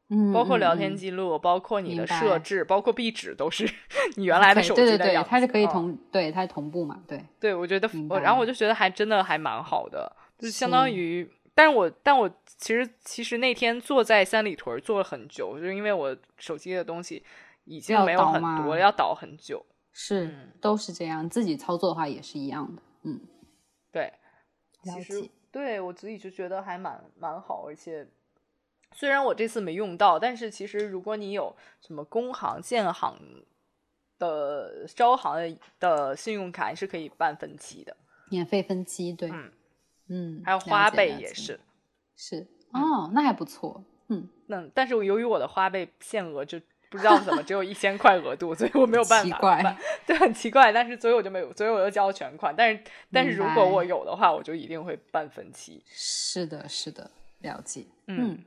[0.10, 3.68] 嗯，包括聊天记录，包括你的设置，包括壁纸都是
[4.18, 5.30] 你原来的手机的样子。
[5.30, 7.90] 它是可以同，对，它同步嘛，对，对，我觉得，
[8.22, 17.24] 然后我就觉得还真的还蛮好的，就相当于，但是我，但我其实其实那天坐在三里屯坐了很久，就是因为我手机的东西
[17.64, 19.66] 已经没有很多，要倒很久。
[19.94, 21.30] 是，都是这样。
[21.30, 22.82] 自己操作的话也是一样的。
[23.04, 23.22] 嗯，
[23.92, 24.12] 对。
[24.84, 28.06] 其实对我自己就觉得还蛮蛮好，而且
[28.94, 33.18] 虽然我这次没用到，但是其实如果你有什么工行、建行
[34.18, 37.96] 的、招行的信用卡，是可以办分期的，
[38.30, 39.12] 免费分期。
[39.14, 39.32] 对，
[40.08, 41.60] 嗯，还有花呗也是。
[42.16, 43.84] 是哦，那还不错。
[44.08, 46.60] 嗯，那但是由于我的花呗限额就。
[46.90, 49.76] 不知道怎么只有一千块额度，所以我没有办 法办，
[50.06, 50.72] 对，很奇怪。
[50.72, 52.54] 但是所以我就没有，所以我就交全款。
[52.56, 55.84] 但是但是如果我有的话，我就一定会办分期。
[55.88, 57.88] 是的，是的，了解。
[58.06, 58.38] 嗯，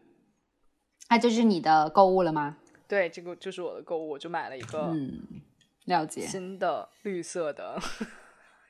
[1.09, 2.57] 那这是你的购物了吗？
[2.89, 5.23] 对，这个就是我的购物，我就买了一个，嗯，
[5.87, 7.79] 了解，新的绿色的，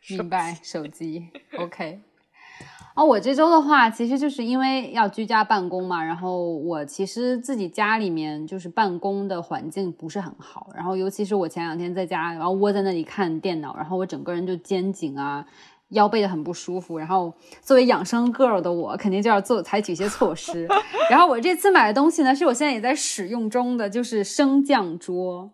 [0.09, 1.29] 明白手机。
[1.59, 2.01] OK。
[2.95, 15.47] 哦，我这周的话，其实就是因为要居家办公嘛，然后我其实自己家里面就是办公的环境不是很好，然后尤其是我前两天在家，然后窝在那里看电脑，然后我整个人就肩颈啊、
[15.91, 17.33] 腰背的很不舒服，然后
[17.63, 20.67] 作为养生 girl 的我，肯定就要做采取一些措施。
[21.11, 25.51] 然后我这次买的东西呢，是我现在也在使用中的，就是升降桌。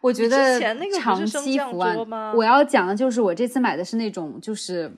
[0.00, 0.58] 我觉得
[0.98, 1.96] 长期伏案，
[2.34, 4.92] 我要讲的就是我这次买的是那种就是。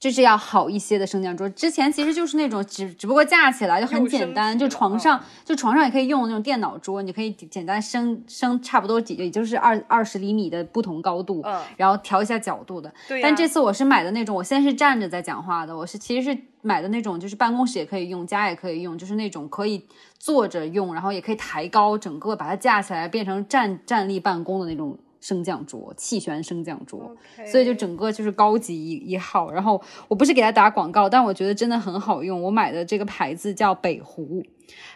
[0.00, 12.90] 就是要好一些的升降桌，之前其实就是那种只只不过架起来就很简单，就床上就床上也可以用那种电脑桌，你可以简单升升差不多几，也就是二二十厘米的不同高度，嗯，然后调一下角度的。
[13.06, 13.20] 对。
[13.20, 19.84] 但这次我是买的那种，我现在是站着在讲话的，我是其实是买的那种，就是办公室也可以用，家也可以用，就是那种可以
[20.18, 24.98] 坐着用，然后也可以抬高，整个把它架起来变成站站立办公的那种。
[25.20, 27.14] 升降桌，气旋升降桌，
[27.46, 29.50] 所以就整个就是高级一一号。
[29.50, 32.42] 然后我不是给他打广告，但我觉得真的很好用。
[32.42, 34.42] 我买的这个牌子叫北湖，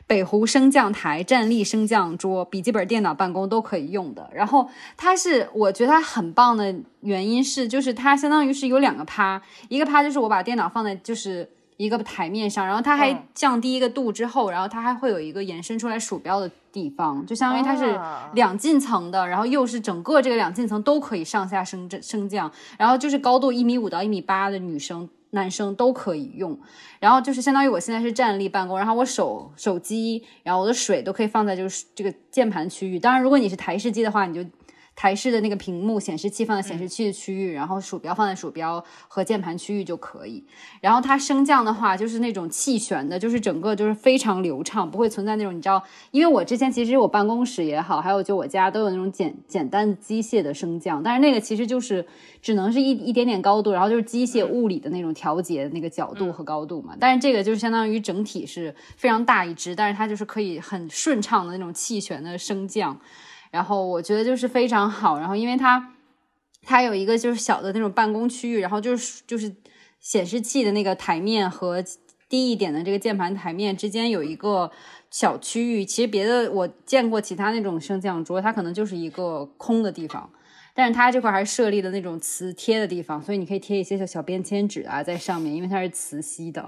[0.07, 4.29] 北湖升降台、站立升降桌、笔记本电脑办公都可以用的。
[4.33, 11.51] 然后它是，我觉得它很棒的原因是，就是它相当于是有两个趴，一个趴就是我把电脑放在就是。
[11.77, 17.99] 一个台面上，然后它还降低一个度之后，然后它还会有一个延伸出来鼠标的地方，就相当于它是
[18.35, 26.59] 两进层的，然后又是整个这个两进层都可以上下升升降，然后就是高度一米五到一米八的女生、男生都可以用，
[27.01, 34.49] 然后就是相当于我现在是站立办公，然后我手手机，然后我的水都可以放在就是这个键盘区域，当然如果你是台式机的话，你就。
[34.97, 40.45] 台式的那个屏幕显示器放在显示器的区域，然后鼠标放在鼠标和键盘区域就可以。
[40.81, 52.07] 然后它升降的话，就是那种气旋的，就是整个就是非常流畅，不会存在那种你知道，因为我之前其实我办公室也好，还有就我家都有那种简简单的机械的升降，但是那个其实就是
[52.41, 56.97] 只能是一一点点高度，然后就是机械物理的那种调节那个角度和高度嘛。
[57.01, 62.99] 但是这个就是相当于整体是非常大一只，但是它就是可以很顺畅的那种气旋的升降。
[63.55, 65.95] 然后我觉得就是非常好，然后因为它
[66.61, 69.55] 它有一个就是小的那种办公区域，然后就是就是
[70.01, 71.81] 显示器的那个台面和
[72.29, 74.73] 低一点的这个键盘台面之间有一个
[75.09, 75.85] 小区域。
[75.85, 80.29] 其实别的我见过其他那种升降桌，它可能就是一个空的地方，
[80.75, 86.61] 但是它这块还设立的那种磁贴的地方，所以你可以贴一些小小便签纸啊在上面，因为它是磁吸的。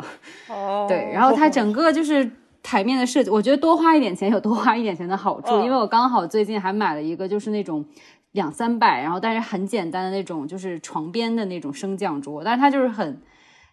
[0.49, 2.31] 哦， 对，然后它整个就是。
[2.67, 7.85] 台面的设计，我觉得多花一点钱有多花一点钱的好处，因为我刚好最近还买了一个，就是那种
[8.33, 13.23] 两三百，然后但是很简单的那种，就是床边的那种升降桌，但是它就是很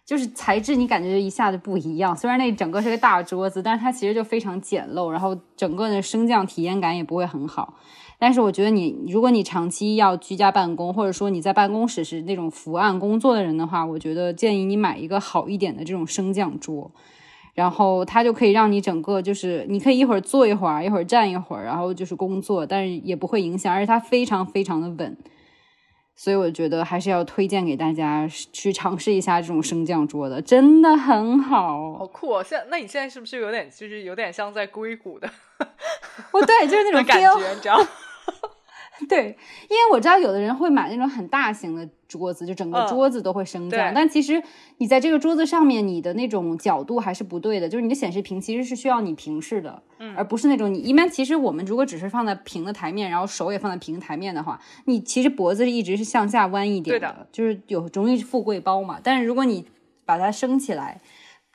[0.04, 2.16] 就是材质你感觉一下子不一样。
[2.16, 7.74] 虽然那整个是个大桌子，但是它其实就非常简陋，然后整个的升降体验感也不会很好。
[8.16, 16.92] 但是我觉得你，如果你长期要居家办公，或者说你在办公室是那种伏案工作的人的话，我觉得建议你买一个好一点的这种升降桌，
[17.54, 25.16] 然后它就可以让你整个就是你可以一会儿坐一会儿，一会儿站一会儿，然后就是工作，但是也不会影响，而且它非常非常的稳，
[26.16, 32.42] 所以我觉得还是要推荐给大家去尝试一下这种升降桌的，真的很好，好酷哦！
[32.42, 35.28] 现那你现在是不是有点就是有点像在硅谷的？
[36.32, 37.78] 哦，对，就是那种感觉，你知道。
[39.08, 39.36] 对，
[39.68, 43.92] 因为我知道有的人会买那种很大型的桌子，就整个桌子都会升降。
[43.92, 44.40] 但其实
[44.78, 47.68] 你在这个桌子上面，你的那种角度还是不对的。
[47.68, 51.08] 就是你的显示屏其实是需要你平视的，嗯，而不是那种你一般。
[51.08, 59.00] 其实我们如果只是放在平的台面，然后手也放在平台面的话，你其实脖子一直是向下弯一点的，就是有容易富贵包嘛。
[59.02, 59.66] 但是如果你
[60.04, 61.00] 把它升起来，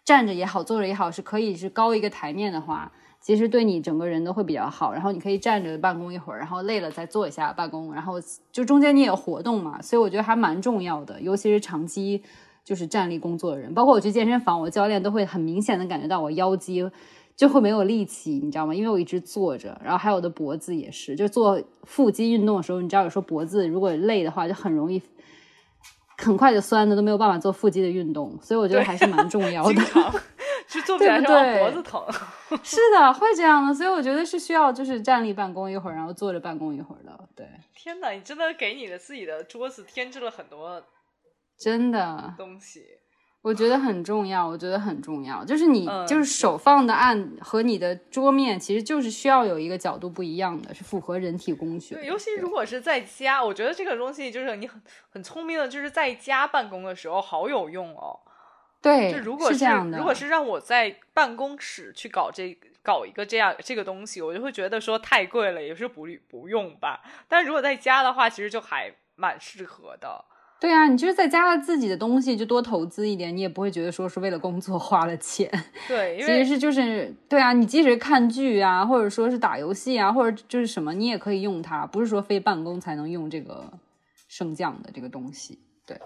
[0.03, 2.91] 站着也好，坐着也好，是可以是高一个台面的话。
[3.21, 8.15] 其实对你整个人都会比较好，然后你可以站着办公一会儿，然后累了再坐一下办公，然后
[8.51, 12.23] 就中间你也有活动嘛，所以我觉得还蛮重要的，尤其是长期
[12.63, 16.89] 就是站立工作的人，包括我去健身房，我教练都会很明显的感觉到我腰肌
[17.35, 18.75] 就会没有力气，你知道吗？
[18.75, 25.01] 因为我一直坐着，然后还有我的脖子也是，就做腹肌运动的时候，你知道有时候脖子如果累的话，就很容易
[26.19, 29.81] 很快就酸的，都没有办法做腹肌的运动，所以我觉得还是蛮重要的。
[30.67, 31.99] 是做起来让脖子疼，
[32.61, 37.27] 是的，会这样的，所以我觉得是需要就是站立办公一会儿，然后坐着办公一会儿的。
[37.35, 40.79] 对，天哪，你真的给你的自己的桌子添置了很多
[41.57, 42.85] 真的东西，
[43.41, 51.95] 我觉得很重要，我觉得很重要，就是你就是手放的按和你的桌面其实就是需要有一个角度不一样的，是符合人体工学。
[51.95, 58.19] 对，尤其如果是在家，我觉得这个东西就是你很很聪明的，就是在家办公的时候好有用哦。
[58.81, 67.01] 对，就如果是这样的，如果是让我在办公室去搞这搞一个这样这个东西，我就会觉得说太贵了，也是不不用吧。
[67.29, 70.25] 但如果在家的话，其实就还蛮适合的。
[70.59, 75.49] 对啊，你就是在家自己的东西就多投资一点，你也不会觉得说是为了工作 花了钱。
[75.87, 83.71] 对，其实是就是对啊，你即使看剧啊，或者说是打游戏啊，或者就是什么，你也可以用它，不是说非办公才能用这个
[84.27, 85.59] 升降的这个东西。
[85.85, 85.99] 对。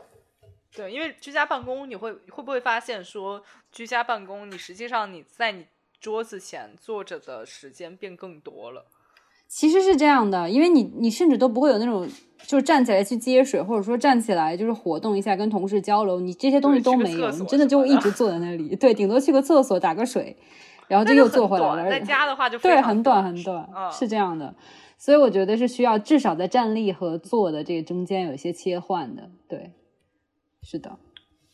[0.76, 5.68] 对，因为居家办公，你会会不会发现说，居家办公，你实际上你在你
[6.00, 8.86] 桌子前坐着的时间变更多了。
[9.56, 12.10] 其实是这样的，因为你你甚至都不会有那种，
[12.48, 18.76] 就是站起来去接水，或者说站起来就是活动一下，跟同事交流，你这些东西都没有，你真的就一直坐在那里。
[18.76, 20.36] 对，顶多去个厕所打个水，
[20.88, 21.88] 然后就又坐回来了。
[21.88, 24.56] 在家的话就对，很短很短，是这样的。
[24.98, 29.72] 所以我觉得是需要至少在站立和坐的这个中间有一些切换的，对。
[30.64, 30.98] 是的，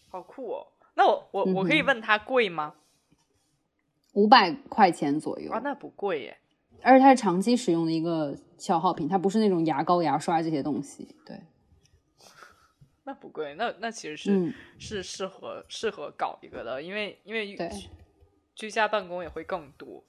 [0.07, 0.67] 好酷哦！
[0.95, 2.75] 那我我我可以问他贵吗？
[4.13, 6.37] 五百块钱左右啊，那不贵耶。
[6.81, 11.15] 而且它是长期使用的一个消耗品，它不是那种牙膏、牙刷这些东西。
[11.25, 11.39] 对，
[13.03, 17.57] 那不贵，那那其实是是适合适合搞一个的，因为因为
[18.55, 20.03] 居家办公也会更多。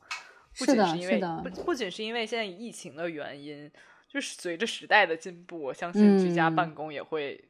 [0.58, 3.70] 不仅是因为不不仅是因为现在疫情的原因，
[4.08, 7.44] 就是随着时代的进步，我相信居家办公也会。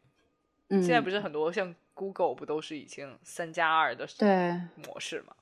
[0.68, 4.52] 现在不是很多像 Google 不都是已经三加二的对
[4.86, 5.34] 模式吗？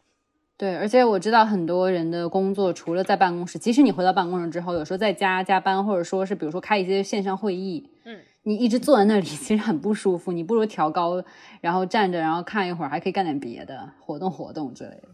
[0.59, 11.23] 对，而且我知道很多人的工作除了在办公室，即使你回到办公室之后，有时候在家加班，或者说是比如说开一些线上会议，嗯， 你一直坐在那里其实很不舒服，你不如调高，
[11.61, 15.09] 然后站着，然后看一会儿，还可以干点别的活动活动之类的。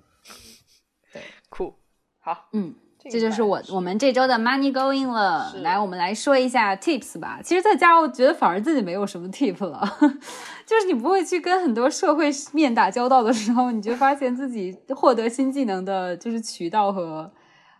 [1.12, 1.20] 对，
[1.50, 1.74] 酷，
[2.20, 2.74] 好，嗯。
[3.10, 5.52] 这就是我我们这周的 money going 了。
[5.62, 7.38] 来，我们来说一下 tips 吧。
[7.42, 9.80] 其实，在家我觉得反而自己没有什么 tip 了，
[10.66, 17.30] 就是你不会去跟很多社会面打交道的时候，你就发现自己获得新技能的，就是渠道和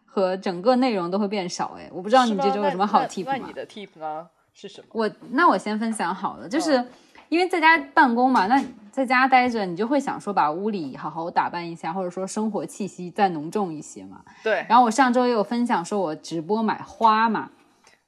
[0.04, 1.76] 和整个内容都会变少。
[1.78, 3.32] 哎，我不知道你这周有什么好 tip 吗？
[3.36, 4.86] 那你的 tip 呢是什么？
[4.92, 6.84] 我那我先分享好了，就是
[7.34, 8.62] 因为在家办公嘛，那。
[8.94, 14.20] 在家待着，你就会想说把屋里好好打扮一下，或者说生活气息再浓重一些嘛。
[14.40, 14.64] 对。
[14.68, 17.50] 然后我上周也有分享说，我直播买花嘛。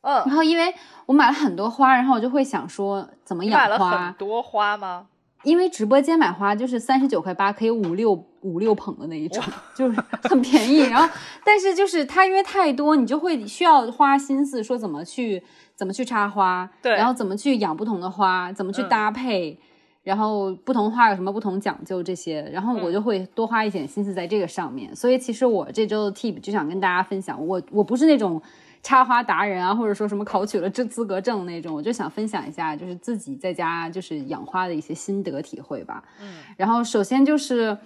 [0.03, 0.23] 嗯。
[0.27, 0.73] 然后因为
[1.07, 3.67] 我买了很多花，然后我就会想说怎么养花。
[3.67, 5.09] 买了很多花吗？
[5.43, 9.43] 因为直播间买花就是三十九块八，可以五六五六捧的那一种，
[9.75, 10.79] 就是很便宜。
[10.83, 11.13] 然后，
[11.45, 15.43] 但是就是它因为太多，你就会需要花心思说怎么去
[15.77, 19.57] 怎么去插花，对，然后怎么去养不同的花，怎么去搭配。
[20.03, 24.95] 然后不同花有什么不同讲究这些，然后我就会多花一点心思在这个上面。
[24.95, 28.41] 所以其实我这周的 tip 就想跟大家分享，我我不是那种
[28.85, 36.01] 插花达人啊，或者说什么考取了这资格证那种，我就想分享一下，就是自己在家就是养花的一些心得体会吧。
[36.21, 37.77] 嗯，然后首先就是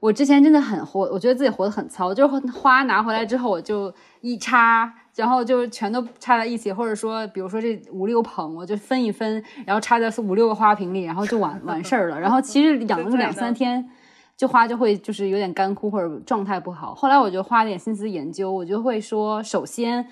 [0.00, 3.92] 我之前真的很活，我觉得自己活得很糙，就是花拿回来之后我就
[4.22, 12.20] 一插，然后就全都插在一起，或者说比如说这五六捧，我就分一分，然后插在五六个花瓶里，然后就完完事儿了。
[12.20, 13.90] 然后其实养了两三天。
[14.36, 20.06] 就花就会就是有点干枯或者状态不好，后来我就花点心思研究，我就会说，首先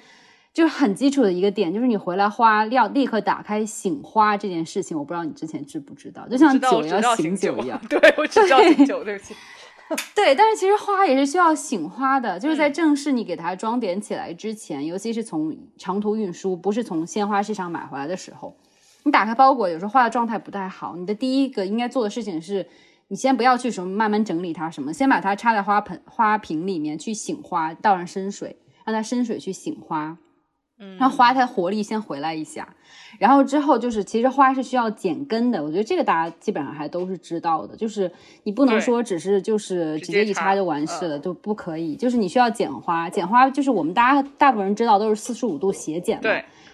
[0.50, 9.34] 就是很基础的一个点，就是你回来花要立刻打开醒花这件事情，我不知道你之前知不知道，就像酒要醒酒一样， 对我知道醒酒，对不起，
[10.14, 18.56] 对，但是其实花也是需要醒花的，就是在正式你给它装点起来之前，尤其是从长途运输，不是从鲜花市场买回来的时候，
[19.04, 22.66] 你打开包裹，有时候花的状态不太好，你的第一个应该做的事情是。
[23.08, 28.56] 你先不要去什么慢慢整理它什么，先把它插在花盆花瓶里面去醒花，倒上深水，
[28.86, 30.18] 让它深水去醒花，嗯，
[30.98, 32.68] 让花它活力先回来一下。
[33.18, 38.10] 然后之后就是，其实花是需要剪根的，我觉得这个大家基本上还都是知道的，就是
[38.42, 46.30] 你不能说只是就是直接一插就完事了，都不可以，就是你需要剪花，剪花就是我们大家大部分人知道都是四十五度斜剪嘛。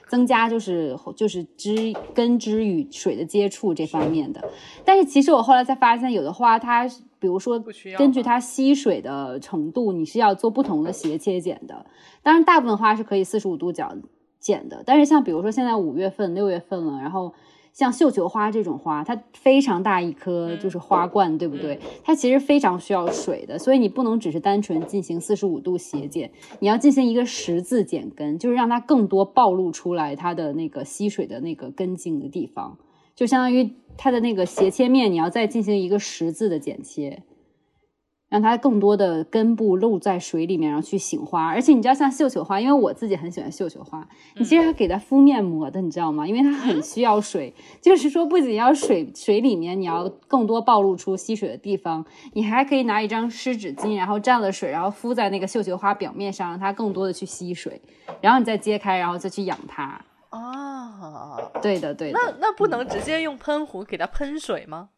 [0.08, 4.42] 增加就是就是枝根枝与水的接触这方面的，
[4.84, 6.84] 但是其实我后来才发现，有的花它
[7.20, 7.62] 比如说
[7.96, 11.86] 根据它吸水的程度，你是要做不同的斜切剪的。
[12.22, 13.94] 当然，大部分花是可以四十五度角
[14.40, 17.32] 剪的，但是像比如说现在五月份、六月份了，然后。
[17.72, 21.78] 像绣球花这种花，它非常大一颗，就是花冠，对不对？
[22.02, 32.76] 它其实非常需要水的，所以你不能只是单纯进行四十五度斜剪，你要进行一个十字剪根，就是让它更多暴露出来它的那个吸水的那个根茎的地方，
[33.20, 37.22] 就相当于它的那个斜切面，你要再进行一个十字的剪切。
[38.30, 41.44] 让它更多的根部露在水里面，然后去醒花。
[41.46, 46.26] 而且你知道，像绣球花，因为我自己很喜欢绣球花，你其实还给它敷面膜的，你知道吗？
[46.26, 47.52] 因为它很需要水，
[47.82, 57.78] 就是说不仅要水，水里面你要更多暴露出吸水的地方，你还可以拿一张湿纸巾，然后蘸了水，然后敷在那个绣球花表面上，让它更多的去吸水，
[58.22, 60.00] 然后你再揭开，然后再去养它。
[60.30, 62.18] 啊，对的，对的。
[62.18, 64.88] 那那不能直接用喷壶给它喷水吗？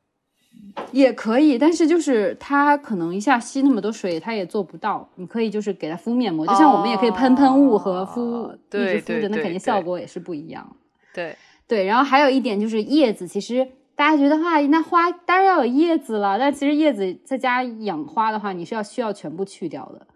[0.90, 5.08] 也可以，但是就是它可能一下吸那么多水，它也做不到。
[5.16, 10.76] 你可以就是给它敷面膜，就像我们也可以喷喷雾和敷一直敷着，那肯定效果也是不一样。
[11.14, 11.34] 对
[11.66, 13.66] 对，然后还有一点就是叶子，其实
[13.96, 20.06] 大家觉得话，那花当然要有叶子了，但其实叶子在家养花的话，你是要需要全部去掉的。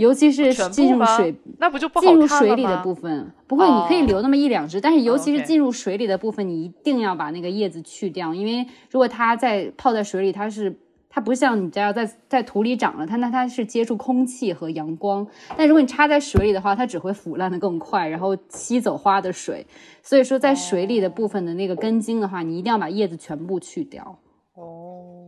[0.00, 3.30] 尤其是进入水，那不就进入水里的部分？
[3.46, 10.74] 不会，你可以留那么一两只，但是尤其是进入水里的部分，你一定要把那个叶子去掉，因为如果它在泡在水里，它是
[11.10, 15.26] 它不像你家在在土里长了，它那它是接触空气和阳光。
[15.56, 19.66] 但如果你插在水里的话，它只会腐烂的更快，然后吸走花的水。
[20.02, 24.18] 所以说，在水里的部分的那个根茎的话，你一定要把叶子全部去掉。
[24.54, 25.26] 哦，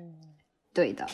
[0.73, 1.05] 对的。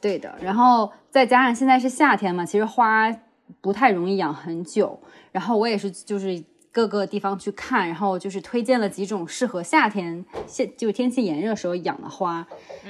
[0.00, 3.14] 对的，然后再加上现在是夏天嘛，其实花
[3.60, 4.98] 不太容易养很久。
[5.32, 6.42] 然后我也是，就是
[6.72, 12.46] 各个地方去看，然后就是推荐了几种适合夏天，现就天气炎热时候养的花。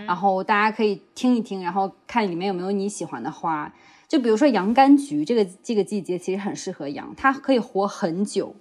[0.06, 3.72] 然后大家可以听一听，然后看里面有没有你喜欢的花。
[4.06, 8.54] 就比如说洋甘菊，这个这个季节其实很适合养，它可以活很久。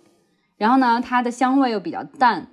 [0.58, 2.48] 然后呢，它的香味又比较淡，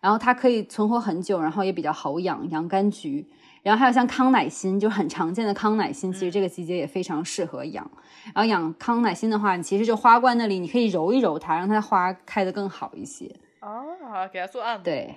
[0.00, 2.48] 然后它可以存活很久，然后也比较好养。
[2.50, 3.26] 洋甘菊。
[3.62, 7.90] 然后还有像康乃馨，就很常见的康乃馨，其实这个季节也非常适合养。
[8.34, 13.30] 然后养康乃馨的话，你其实就花冠那里，你可以揉一揉它，让它花开的更好一些。
[13.60, 14.84] 哦，给它做按摩。
[14.84, 15.14] 对，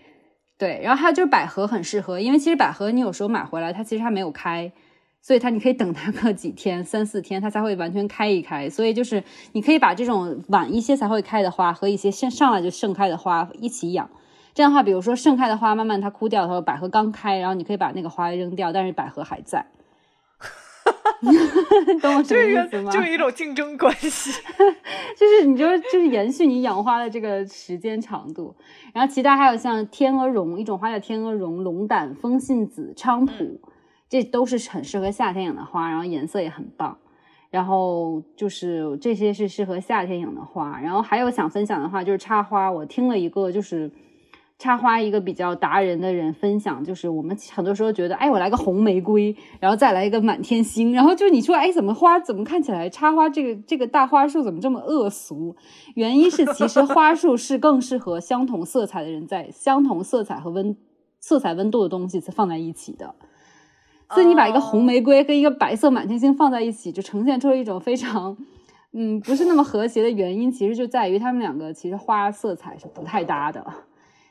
[0.58, 0.82] 对。
[0.84, 4.72] 然后还有就是百合很适合，因为其实百合你有时候买回来，它其实还没有开，
[5.22, 8.70] 所以它你可以等它个几天，三四天，它才会完全开一开。
[8.70, 9.24] 所以就是
[9.54, 14.10] 你可以把这种晚一些才会开的花和一些先上来就盛开的花一起养。
[14.54, 19.66] 这样的话，比如说盛开的花慢慢它枯掉，它说百合刚开，然后你可以把那个花扔掉，但是百合还在。
[22.02, 22.92] 懂我什么意思吗？
[22.92, 24.32] 就是一种竞争关系，
[25.18, 28.54] 就是你就就是延续你养花的这个时间长度。
[28.94, 33.62] 然后其他还有像天鹅绒，一种花叫天鹅绒、龙胆、风信子、菖蒲，
[34.10, 36.98] 这都是很适合夏天养的花，然后颜色也很棒。
[37.50, 40.80] 然后就是这些是适合夏天养的花。
[40.82, 43.90] 然后还有想分享的话，就是插花，我听了一个就是。
[44.60, 55.56] 插花一个比较达人的人分享，就是我们很多时候觉得，哎，我来个红玫瑰，然后再来一个满天星，然后就你说，哎，怎么花怎么看起来插花这个这个大花束怎么这么恶俗？
[55.96, 60.78] 原因是其实花束是更适合相同色彩的人在相同色彩和温
[61.20, 63.16] 色彩温度的东西放在一起的，
[64.12, 68.38] 所以你把一个红玫瑰跟一个白色满天星放在一起，就呈现出了一种非常。
[68.96, 73.66] 嗯，不是那么和谐的原因，其实就在于他们两个其实花色彩是不太搭的。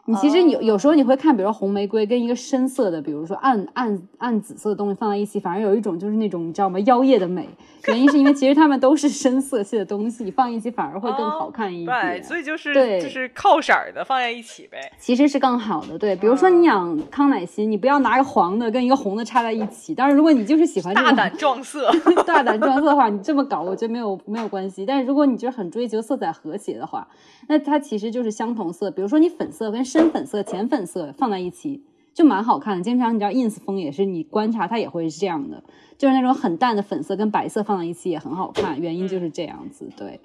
[0.05, 6.79] 你其实有有时候你会看，比如说红玫瑰跟一个深色的，比如说暗暗暗紫色的东西放在一起，反而有一种就是那种你知道吗？
[6.81, 7.49] 妖艳的美。
[7.89, 12.01] 原因是因为其实它们都是深色系的东西，放一起反而会更好看一点。
[12.01, 14.79] 对，所以就是对，就是靠色儿的放在一起呗。
[14.99, 15.99] 其实是更好的。
[15.99, 19.95] 对，比如说你养康乃馨，你不要拿个黄的跟一个红的插在一起。
[19.95, 21.91] 但是，如果你就是喜欢大胆撞色，
[22.27, 24.87] 大胆撞色的话，你这么搞，我觉得没有没有关系。
[24.87, 27.07] 但是如果你就是很追求色彩和谐的话，
[27.49, 28.91] 那它其实就是相同色。
[28.93, 31.85] 比如说你粉色跟深粉色、浅粉色放在一起，
[32.15, 32.83] 就蛮好看的。
[32.83, 35.63] 经常你知道 ins 风也是，你观察它也会是这样的，
[35.99, 38.81] 就是那种很淡的粉色跟白色放在一起也很好看。
[38.81, 39.87] 原因就是这样子。
[39.95, 40.19] 对，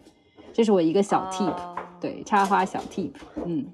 [0.53, 1.53] 这是我一个小 tip，
[1.99, 3.11] 对插花小 tip，
[3.43, 3.67] 嗯，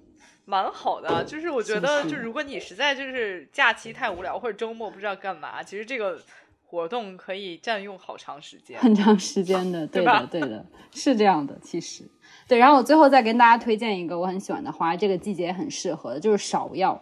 [0.45, 1.23] 蛮好的。
[1.23, 6.19] 就是我觉得，就如果你实在就是假期太无聊或者周末不知道干嘛，其实这个
[6.65, 12.05] 活动可以占用好长时间，很长时间的， 对的，对的，是这样的，其实。
[12.47, 17.01] 对，然后我最后再跟大家推荐一个我很喜欢的花，这个季节很适合的，就是芍药。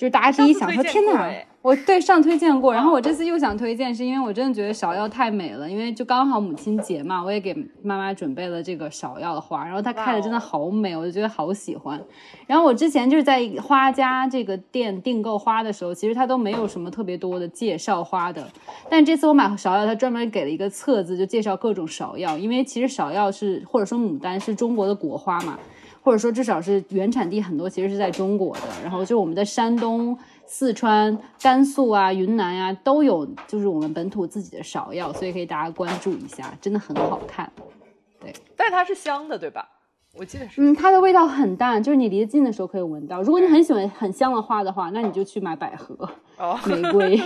[0.00, 1.30] 就是大家第一想说，天哪！
[1.60, 12.02] 我对上推荐过，然后我这次又想推荐，是因为我真的觉得芍药太美了，因为就刚好母亲节嘛，我也给妈妈准备了这个芍药的花，然后它开的真的好美，我就觉得好喜欢。
[12.46, 18.48] 然后我之前就是在花家这个店订购花的时候，其实它都没有什么特别多的介绍花的，
[18.88, 25.58] 但这次我买芍药，它专门给了一个册子，就介绍各种芍药，因为其实芍药是或者说牡丹是中国的国花嘛。
[26.02, 28.62] 或者说，至少是原产地很多，其实是在中国的。
[28.82, 37.50] 然后就我们的山东、四川、甘肃啊、云南呀，都有就是我们本土自己的芍药，所以可以大家关注一下，真的很好看。
[38.20, 39.68] 对，但它是香的，对吧？
[40.18, 40.60] 我记得是。
[40.60, 43.22] 嗯，它的味道很淡，就是你离得近的时候可以闻到。
[43.22, 45.96] 如果你很喜欢很香的花的话，那你就去买百合、
[46.66, 47.20] 玫瑰，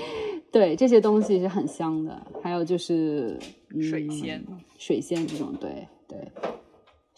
[0.50, 2.26] 对，这些东西是很香的。
[2.42, 3.38] 还有就是
[3.80, 4.42] 水仙，
[4.78, 6.16] 水仙这种，对对。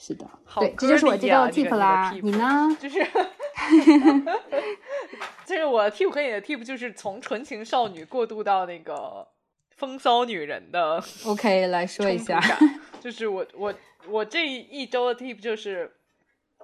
[0.04, 2.12] 是的，对，这就是我这道 tip 啦。
[2.20, 2.74] 你呢？
[2.80, 3.06] 就是，
[5.46, 9.28] 就是我 tip 和你的 tip 就是从纯情少女过渡到那个
[9.76, 11.00] 风骚女人的。
[11.24, 12.42] OK，来说一下，
[12.98, 13.72] 就是我我
[14.08, 15.92] 我这一周的 tip 就是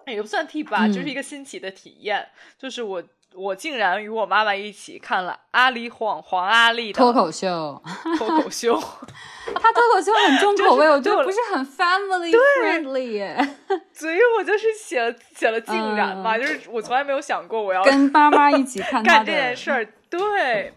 [0.09, 2.29] 也不算 tip 吧，就是一个新奇的体验，
[2.59, 3.05] 就是我。
[3.35, 7.81] 我竟然与我妈妈一起看了阿里黄黄阿丽的脱口秀，
[8.19, 8.75] 脱口秀，
[9.55, 13.49] 他脱口秀很重口味， 我觉得不是很 family friendly，
[13.93, 20.73] 所以我就是写了写了竟然嘛，就是我从来没有想过我要跟妈妈一起看干这件事儿，对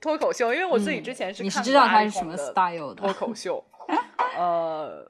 [0.00, 3.62] 脱口秀，因为我自己之前是你是知道他是什么 style 的脱口秀，
[4.36, 5.06] 呃。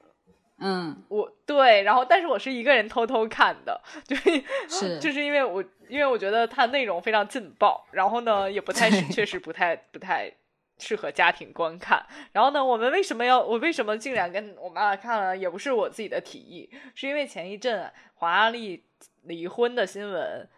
[0.58, 10.32] 嗯，我对，然后但是我是一个人偷偷看的，就是是 就是因为我因为我觉得它内容非常劲爆，然后呢也不太 确实不太不太
[10.78, 12.04] 适合家庭观看。
[12.32, 15.36] 然后呢，我们为什么要我为什么竟然跟我妈妈看了？
[15.36, 18.82] 也不是我自己的提议，是因为前一阵黄阿丽
[19.24, 20.48] 离婚的新闻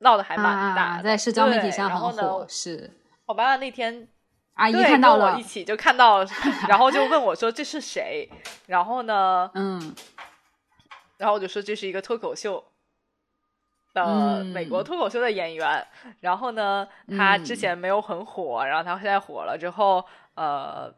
[0.00, 2.46] 闹得还蛮大，在社交媒体上很火。
[2.46, 2.90] 是
[3.24, 4.08] 我妈妈那天。
[4.56, 6.24] 阿姨看到了，一起就看到，
[6.66, 8.26] 然后就问我说：“这是谁？”
[8.66, 9.94] 然后呢，嗯，
[11.18, 12.64] 然后我就说这是一个脱口秀
[13.92, 15.86] 的美国脱口秀的演员。
[16.20, 16.88] 然后呢，
[17.18, 20.02] 他之前没有很火，然后他现在火了之后，
[20.36, 20.90] 呃，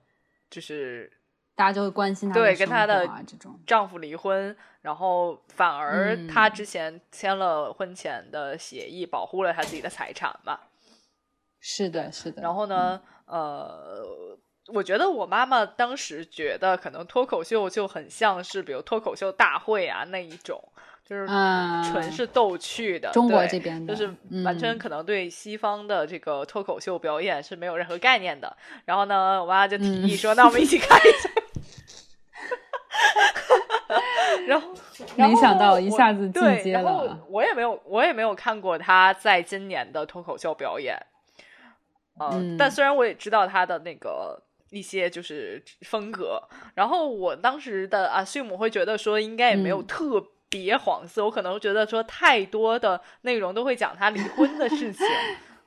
[0.49, 1.13] 就是
[1.57, 3.11] 大家就会关心他对跟他的
[3.67, 10.61] 丈夫离婚，然后反而他之前签了婚前的协议，保护了他自己的财产嘛。
[11.59, 12.41] 是的，是的。
[12.41, 13.03] 然后呢？
[13.29, 14.05] 呃，
[14.69, 20.63] 我觉得我妈妈当时觉得可能脱口秀就很像是，比如脱口秀大会啊那一种，
[21.05, 23.11] 就是纯是逗趣的。
[23.13, 24.11] 中国这边就是
[24.45, 28.57] 完全可能对西方的这个脱口秀表演是没有任何概念的。
[28.85, 31.29] 然后呢，我妈妈就提议说：“那我们一起看一下。
[34.49, 34.69] ”然后
[35.17, 37.19] 没想到一下子进阶了。
[37.29, 40.99] 我也没有，我也没有看过他在今年的脱口秀表演。
[42.21, 46.43] 嗯，但虽然我也知道他的那个一些就是风格，
[46.75, 55.07] 然后我当时的啊，所以我会觉得说应该也没有特别黄色，我可能觉得说太多的内容都会讲他离婚的事情。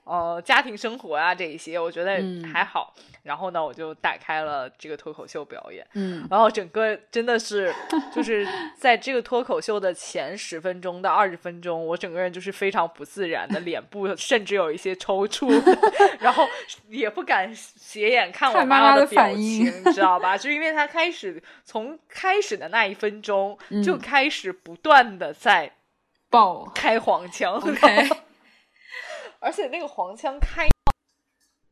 [0.03, 2.19] 呃，家庭生活啊，这一些我觉得
[2.51, 2.93] 还好。
[3.23, 7.71] 然后呢，我就打开了这个脱口秀表演，嗯，然后整个真的是，
[8.11, 15.61] 就是 在这个脱口秀的前十分钟到二十分钟，我整个人就是非常不自然的，脸部甚至有一些抽搐，
[16.19, 16.47] 然后
[16.89, 20.35] 也不敢斜眼看我妈妈的表情，你知道吧？
[20.35, 25.71] 就因为他开始从开始的那一分钟就开始不断的在
[26.31, 27.61] 爆开黄腔。
[29.41, 30.69] 而且那个黄腔开，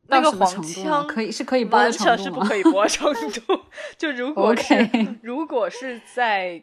[0.08, 3.60] 那个黄腔可以是可以播的完程度吗全是不可以播程度。
[3.96, 6.62] 就如果是如果是在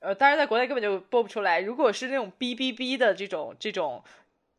[0.00, 1.60] 呃，当然在国内根本就播不出来。
[1.60, 4.04] 如果是那种哔哔哔的这种这种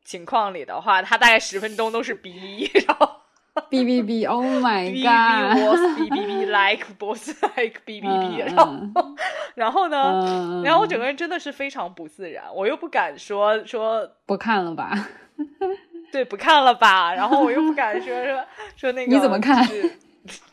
[0.03, 3.21] 情况里的话，它大概十分钟都是哔，然后
[3.69, 9.15] 哔哔哔，Oh my 哔哔 god！was 哔哔哔 like was like 哔哔哔，嗯然后
[9.55, 14.91] 然后呢，嗯，然后我整个人真的是非常不自然，我又不敢说说不看了吧？
[16.11, 18.45] 对不看了吧，然后我又不敢说 说
[18.75, 19.97] 说那个你怎么看就是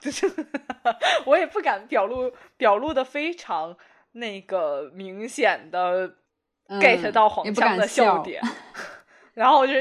[0.01, 0.47] 就是
[1.27, 3.77] 我也不敢表露表露的非常
[4.13, 6.15] 那个明显的
[6.69, 8.43] 嗯 get 到黄腔的笑点，
[9.35, 9.73] 然后我就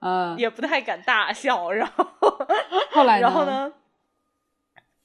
[0.00, 2.06] 嗯，也不太敢大笑，然后
[2.92, 3.44] 后来然后？
[3.44, 3.72] 呢，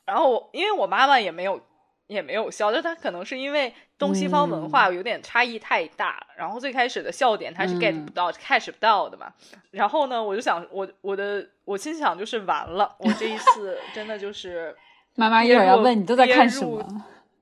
[0.06, 1.60] 然后我因为我妈妈也没有
[2.08, 9.34] 也没有笑，就她可能是因为东西方文化有点差异太大，然后最开始的笑点她是 get 嗯不到、catch 不到的嘛。
[9.72, 14.76] 然后呢，我就想我我的我心想就是完了，我这一次真的就是
[15.16, 16.86] 妈妈一会儿要问你都在看什么？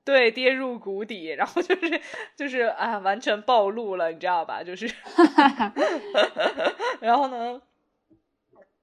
[0.06, 2.00] 对跌入谷底，然后就是
[2.36, 4.62] 就是啊，完全暴露了，你知道吧？
[4.62, 4.88] 就是，
[7.02, 7.60] 然后呢，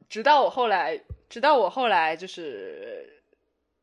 [0.09, 0.99] 直到我后来，
[1.29, 3.21] 直到我后来就是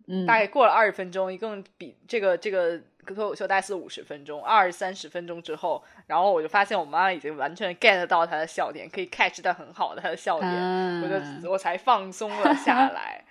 [0.06, 13.24] 嗯，大概过了二十分钟，一共比这个这个脱口秀大概四五十分钟，二三十分钟之后，然后我就发现我妈已经完全 get 到她的笑点，可以 catch 到很好的她的笑点，嗯我就我才放松了下来。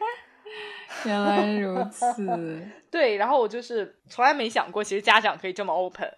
[1.06, 2.68] 原来如此。
[2.92, 6.12] 对，然后我就是从来没想过，其实家长可以这么 open。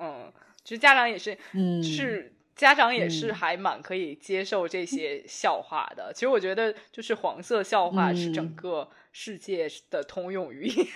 [0.00, 0.32] 嗯，
[0.64, 6.12] 其实家长也是，嗯，是家长也是嗯还蛮可以接受这些笑话的。
[6.12, 10.86] 其实我觉得，就是黄色笑话是整嗯个世界的通用语言。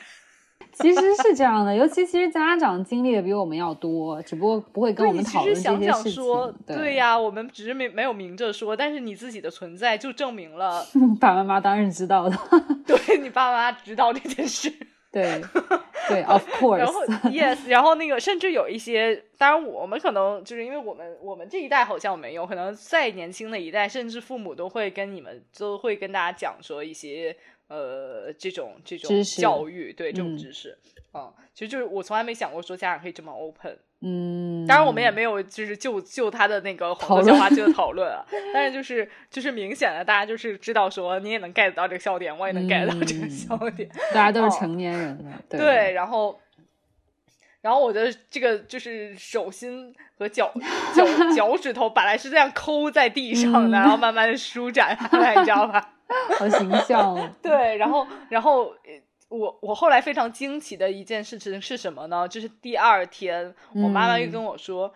[0.79, 10.87] 其实是这样的，尤其其实家长经历的比我们要多，只不过不会跟我们讨论这实想想说情。，对呀、我们只是没没有明着说，但是你自己的存在就证明了，
[11.21, 12.37] 爸爸妈妈当然知道的。
[12.87, 14.73] 对你爸妈知道这件事。
[15.11, 15.41] 对
[16.07, 16.77] 对，of course。
[16.77, 27.35] 然后 yes，然后那个甚至有一些，当然我们可能就是因为我们我们这一代好像没有，可能再年轻的一代，甚至父母都会跟你们都会跟大家讲说一些
[27.69, 30.77] 呃这种这种教育，对这种嗯知识，
[31.15, 33.79] 嗯，其实就是我从来没想过说家长可以这么 open。
[34.01, 46.39] 嗯，当然，我们也没有就是就就他的那个讨黄色笑论话去讨论啊，但是就是就是明显的，大家就是知道说你也能 get 到这个笑点，我也能 get 到这个嗯笑点，大家都哦是成年人了，对对，然后，
[47.61, 50.53] 然后我的这个就是手心和脚
[50.95, 51.05] 脚
[51.35, 55.95] 脚趾头本来是这样抠在地上的，嗯然后慢慢的舒展下来，你知道吧？
[56.39, 57.31] 好形象哦。
[57.43, 62.27] 对，然后然后呃我我后来非常惊奇的一件事情是什么呢？
[62.29, 64.93] 就是第二天，我妈妈又嗯跟我说。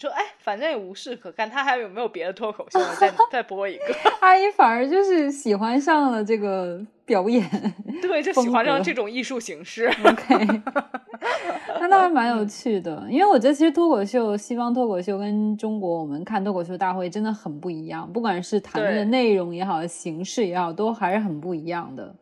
[0.00, 2.78] 说哎，反正也无事可干，他还有没有别的脱口秀？
[3.00, 7.44] 再 再播一个，阿姨反而就是喜欢上了这个表演
[8.00, 9.88] 对，就喜欢上这种艺术形式。
[10.04, 10.62] ，OK，
[11.80, 13.06] 那倒还蛮有趣的。
[13.10, 22.14] 因为我觉得其实脱口秀，西方脱口秀跟中国我们看脱口秀大会真的很不一样，不管是谈论的内容也好，形式也好，都还是很不一样的。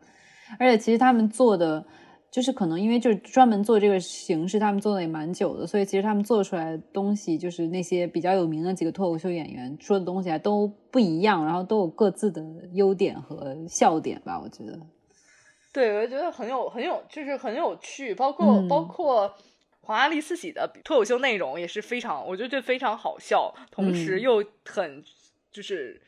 [0.59, 1.85] 而且其实他们做的，
[2.31, 12.43] 就是可能因为就是专门做这个形式，他们做的也蛮久的，所以其实他们做出来的东西，就是那些比较有名的几个脱口秀演员说的东西还都不一样，然后都有各自的
[12.73, 14.79] 优点和笑点吧，我觉得。
[15.77, 18.67] 对，我觉得很有很有，就是很有趣，包括、嗯。
[18.67, 19.37] 包括
[19.83, 24.21] 黄阿丽自己的脱口秀内容也是非常，我觉得非常好笑，同时嗯。
[24.23, 25.05] 又很
[25.53, 26.01] 就是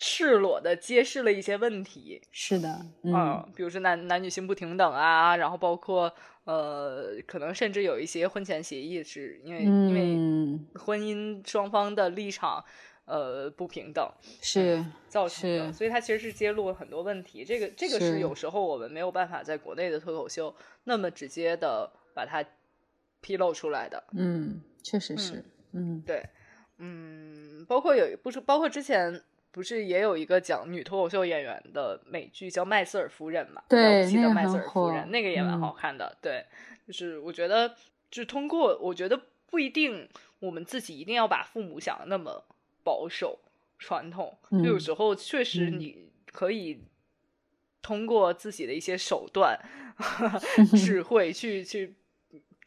[0.00, 6.12] 赤裸的揭示了一些问题，是的，嗯、嗯比如说男男女性不平等啊，然后包括
[6.42, 12.64] 呃，可能甚至有一些婚前协议是因为、因为嗯，婚姻双方的立场
[13.06, 17.44] 呃不平等，是造成的，所以它其实是揭露了很多问题。
[17.44, 22.44] 这个这个是是有时候我们没有办法在国内的脱口秀那么直接的把它
[23.20, 24.02] 披露出来的。
[24.12, 26.24] 嗯，确实是，嗯对，
[26.78, 33.62] 嗯，包括有不是包括之前不是也有一个讲女脱口秀演员的美剧叫《麦瑟尔夫人》嘛？
[33.68, 36.16] 对那个麦瑟尔夫人，那个也蛮嗯好看的。
[36.20, 36.44] 对，
[36.86, 37.74] 就是我觉得，
[38.10, 40.08] 就通过我觉得不一定
[40.40, 42.44] 我们自己一定要把父母想的那么
[42.84, 43.40] 保守
[43.78, 45.80] 传统，就有嗯时候确实嗯。
[45.80, 46.82] 你可以
[47.82, 49.58] 通过自己的一些手段、
[50.76, 51.96] 智慧去去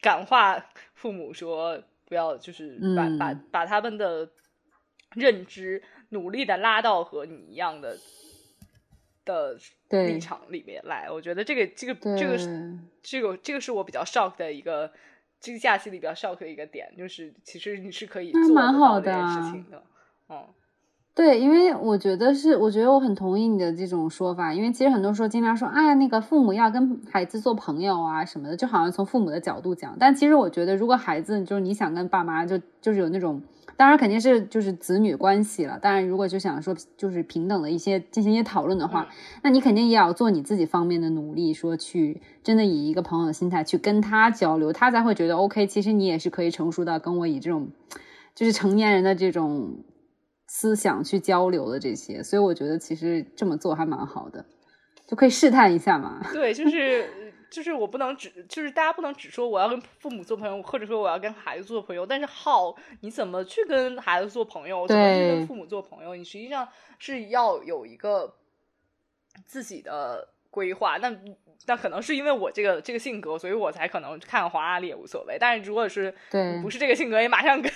[0.02, 0.58] 感化
[0.94, 3.44] 父母，说不要就是把、把嗯。
[3.50, 4.28] 把他们的
[5.14, 7.96] 认知努力的拉到和你一样的
[9.24, 9.58] 的
[9.90, 11.10] 立场里面来。
[11.10, 14.92] 我觉得这个这个，这个是这个这个是我比较 shock 的一个。
[15.40, 19.80] 这个假期里比较 shock 的一个点，就是其实你是可以做得蛮好到这件事情的，
[20.30, 20.36] 嗯，
[21.14, 29.96] 对，因为我觉得是，我觉得我很同意你的这种说法，因为其实很多时候经常说，哎呀，那个父母要跟孩子做朋友啊什么的，就好像从父母的角度讲。
[29.98, 33.42] 但其实我觉得，如果孩子就是你想跟爸妈就就是有那种，
[33.76, 35.78] 当然肯定是就是子女关系了。
[35.80, 39.08] 当然，如果就想说就是平等的一些进行一些讨论的话，
[39.42, 45.66] 那你肯定也要做你自己方面的努力，说去真的以一个朋友的心态去跟他交流，他才会觉得 OK。
[45.66, 47.68] 其实你也是可以成熟到跟我以这种
[48.34, 49.78] 就是成年人的这种。
[50.48, 54.44] 思想去交流的这些，所以我觉得其实这么做还蛮好的，
[55.06, 56.26] 就可以试探一下嘛。
[56.32, 66.66] 对，就是 就是我不能只就是大家不能只说我要跟父母做朋友，或者说我要跟孩子做朋友，但是好，你怎么去跟孩子做朋友，怎么去跟父母做朋友，你实际上
[66.98, 68.34] 是要有一个
[69.44, 70.96] 自己的规划。
[70.96, 71.14] 那
[71.66, 75.36] 那可能是因为我这个这个性格，所以我才可能看黄阿丽也无所谓。
[75.38, 77.70] 但是如果是对不是这个性格，也马上跟。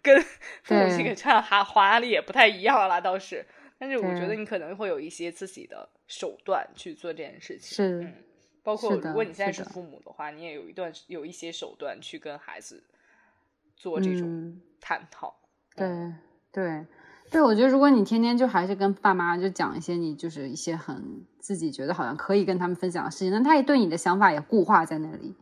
[0.02, 0.20] 跟
[0.64, 3.44] 父母亲唱哈华丽也不太一样了，倒是，
[3.78, 8.12] 但是我觉得你可能会有一些自己的手段去做这件事情，是，
[8.62, 12.82] 包括如果你现在是父母的话，你也有一段有一些手段去跟孩子
[13.76, 15.34] 做这种探讨，
[15.76, 16.12] 对
[16.52, 16.86] 对。
[17.30, 25.36] 对，我觉得如果你天天就还是跟爸妈就讲一些你就是一些很自己觉得好像可以跟他们分享的事情，那他也对你的想法也固化在那里。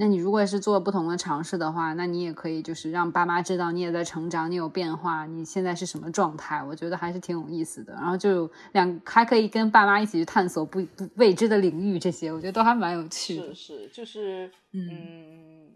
[0.00, 6.62] 那你如果是做不同的尝试的话，那你也可以就是让爸妈知道你也在成长，你有变化，你现在是什么状态？
[6.62, 7.92] 我觉得还是挺有意思的。
[7.94, 13.52] 然后就两还可以跟爸妈一起去探索不不未知的领域，这些我觉得都还蛮有趣的。
[13.52, 15.72] 是是，就是嗯，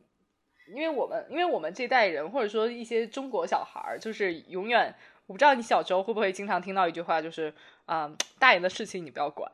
[0.68, 4.94] 因为我们因为我们这代人或者说一些中国小孩儿，就是永远
[5.26, 7.52] 我不知道你小时候会不会经常听到一句话，就是
[7.86, 8.08] 啊，
[8.38, 9.50] 大人的事情你不要管。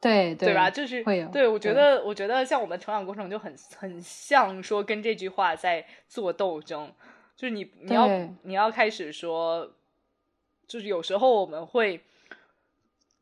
[0.00, 0.70] 对对吧？
[0.70, 6.92] 就是会有对，我觉得，我觉得像我们成长过程就很很像说跟这句话在做斗争，
[7.34, 8.08] 就是你你要
[8.42, 9.72] 你要开始说，
[10.66, 12.00] 就是有时候我们会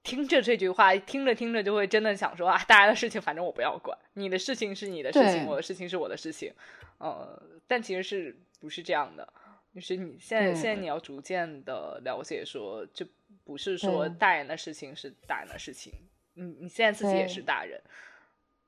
[0.02, 6.52] 听着这句话，听着听着就会真的想说啊，大家的事情反正我不要管，你的事情是你的事情，我的事情是我的事情，
[6.98, 9.32] 呃，但其实是不是这样的？
[9.74, 13.06] 就是你现在现在你要逐渐的了解，说就
[13.44, 15.92] 不是说大人的事情是大人的事情。
[16.34, 17.80] 你你现在自己也是大人，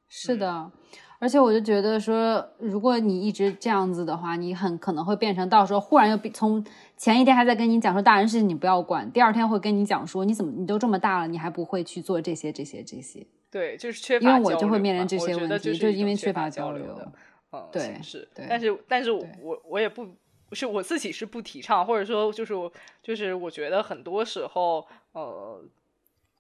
[0.09, 0.71] 是的，
[1.19, 6.65] 而且我就觉得说，如果你一直这样子的话，你很可能会变成到时候忽然又从
[6.97, 13.27] 前一天还在跟你讲说大人事情你不要管，第二天会跟你讲说你怎么你都这么大了，你还不会去做这些这些这些。
[13.51, 17.13] 对，就是缺乏，因为我就会面临这些问题，就是因为缺乏交流的，
[17.53, 18.79] 嗯，对，是，但是。
[18.87, 19.27] 但是我
[19.65, 20.07] 我也不
[20.53, 22.55] 是我自己是不提倡，或者说就是
[23.03, 25.65] 就是我觉得很多时候呃。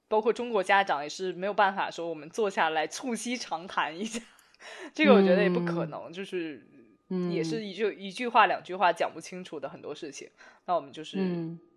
[0.09, 4.21] 包括中国家长也是没有办法说我们坐下来促膝长谈一下，
[4.95, 6.67] 这个我觉得也不可能，就是
[7.31, 10.31] 也是一句一句话两句话讲不清楚的很多事情。
[10.67, 11.19] 那我们就是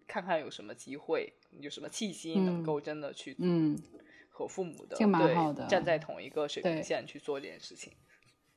[0.08, 3.78] 看看有什么机会，有什么契机能够真的去嗯
[4.30, 7.94] 和父母的对站在同一个水平线去做这件事情。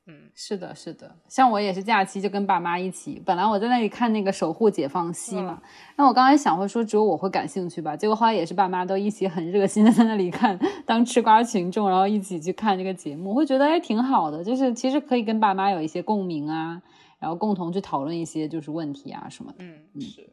[0.05, 3.21] 嗯，是的，是的，像我也是假期就跟爸妈一起。
[3.25, 5.61] 本来我在那里看那个《守护解放西》嘛，
[5.95, 16.81] 那我刚才想会说只有我会感兴趣吧，结果后来也是爸妈都一起很热心的在那里看，当吃瓜群众，然后一起去看这个节目，会觉得哎挺好的，就是其实可以跟爸妈有一些共鸣啊，
[17.19, 19.59] 然后共同去讨论一些就是问题啊什么的。
[19.59, 20.29] 嗯，是，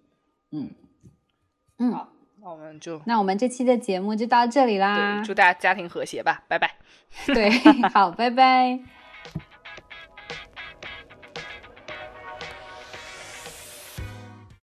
[0.51, 0.71] 嗯，
[1.79, 2.09] 嗯，好，
[2.43, 6.73] 那我们就那我们这期的节目就到这里啦，祝大家家庭和谐吧，拜拜。
[7.27, 7.51] 对，
[7.91, 8.81] 好，拜拜。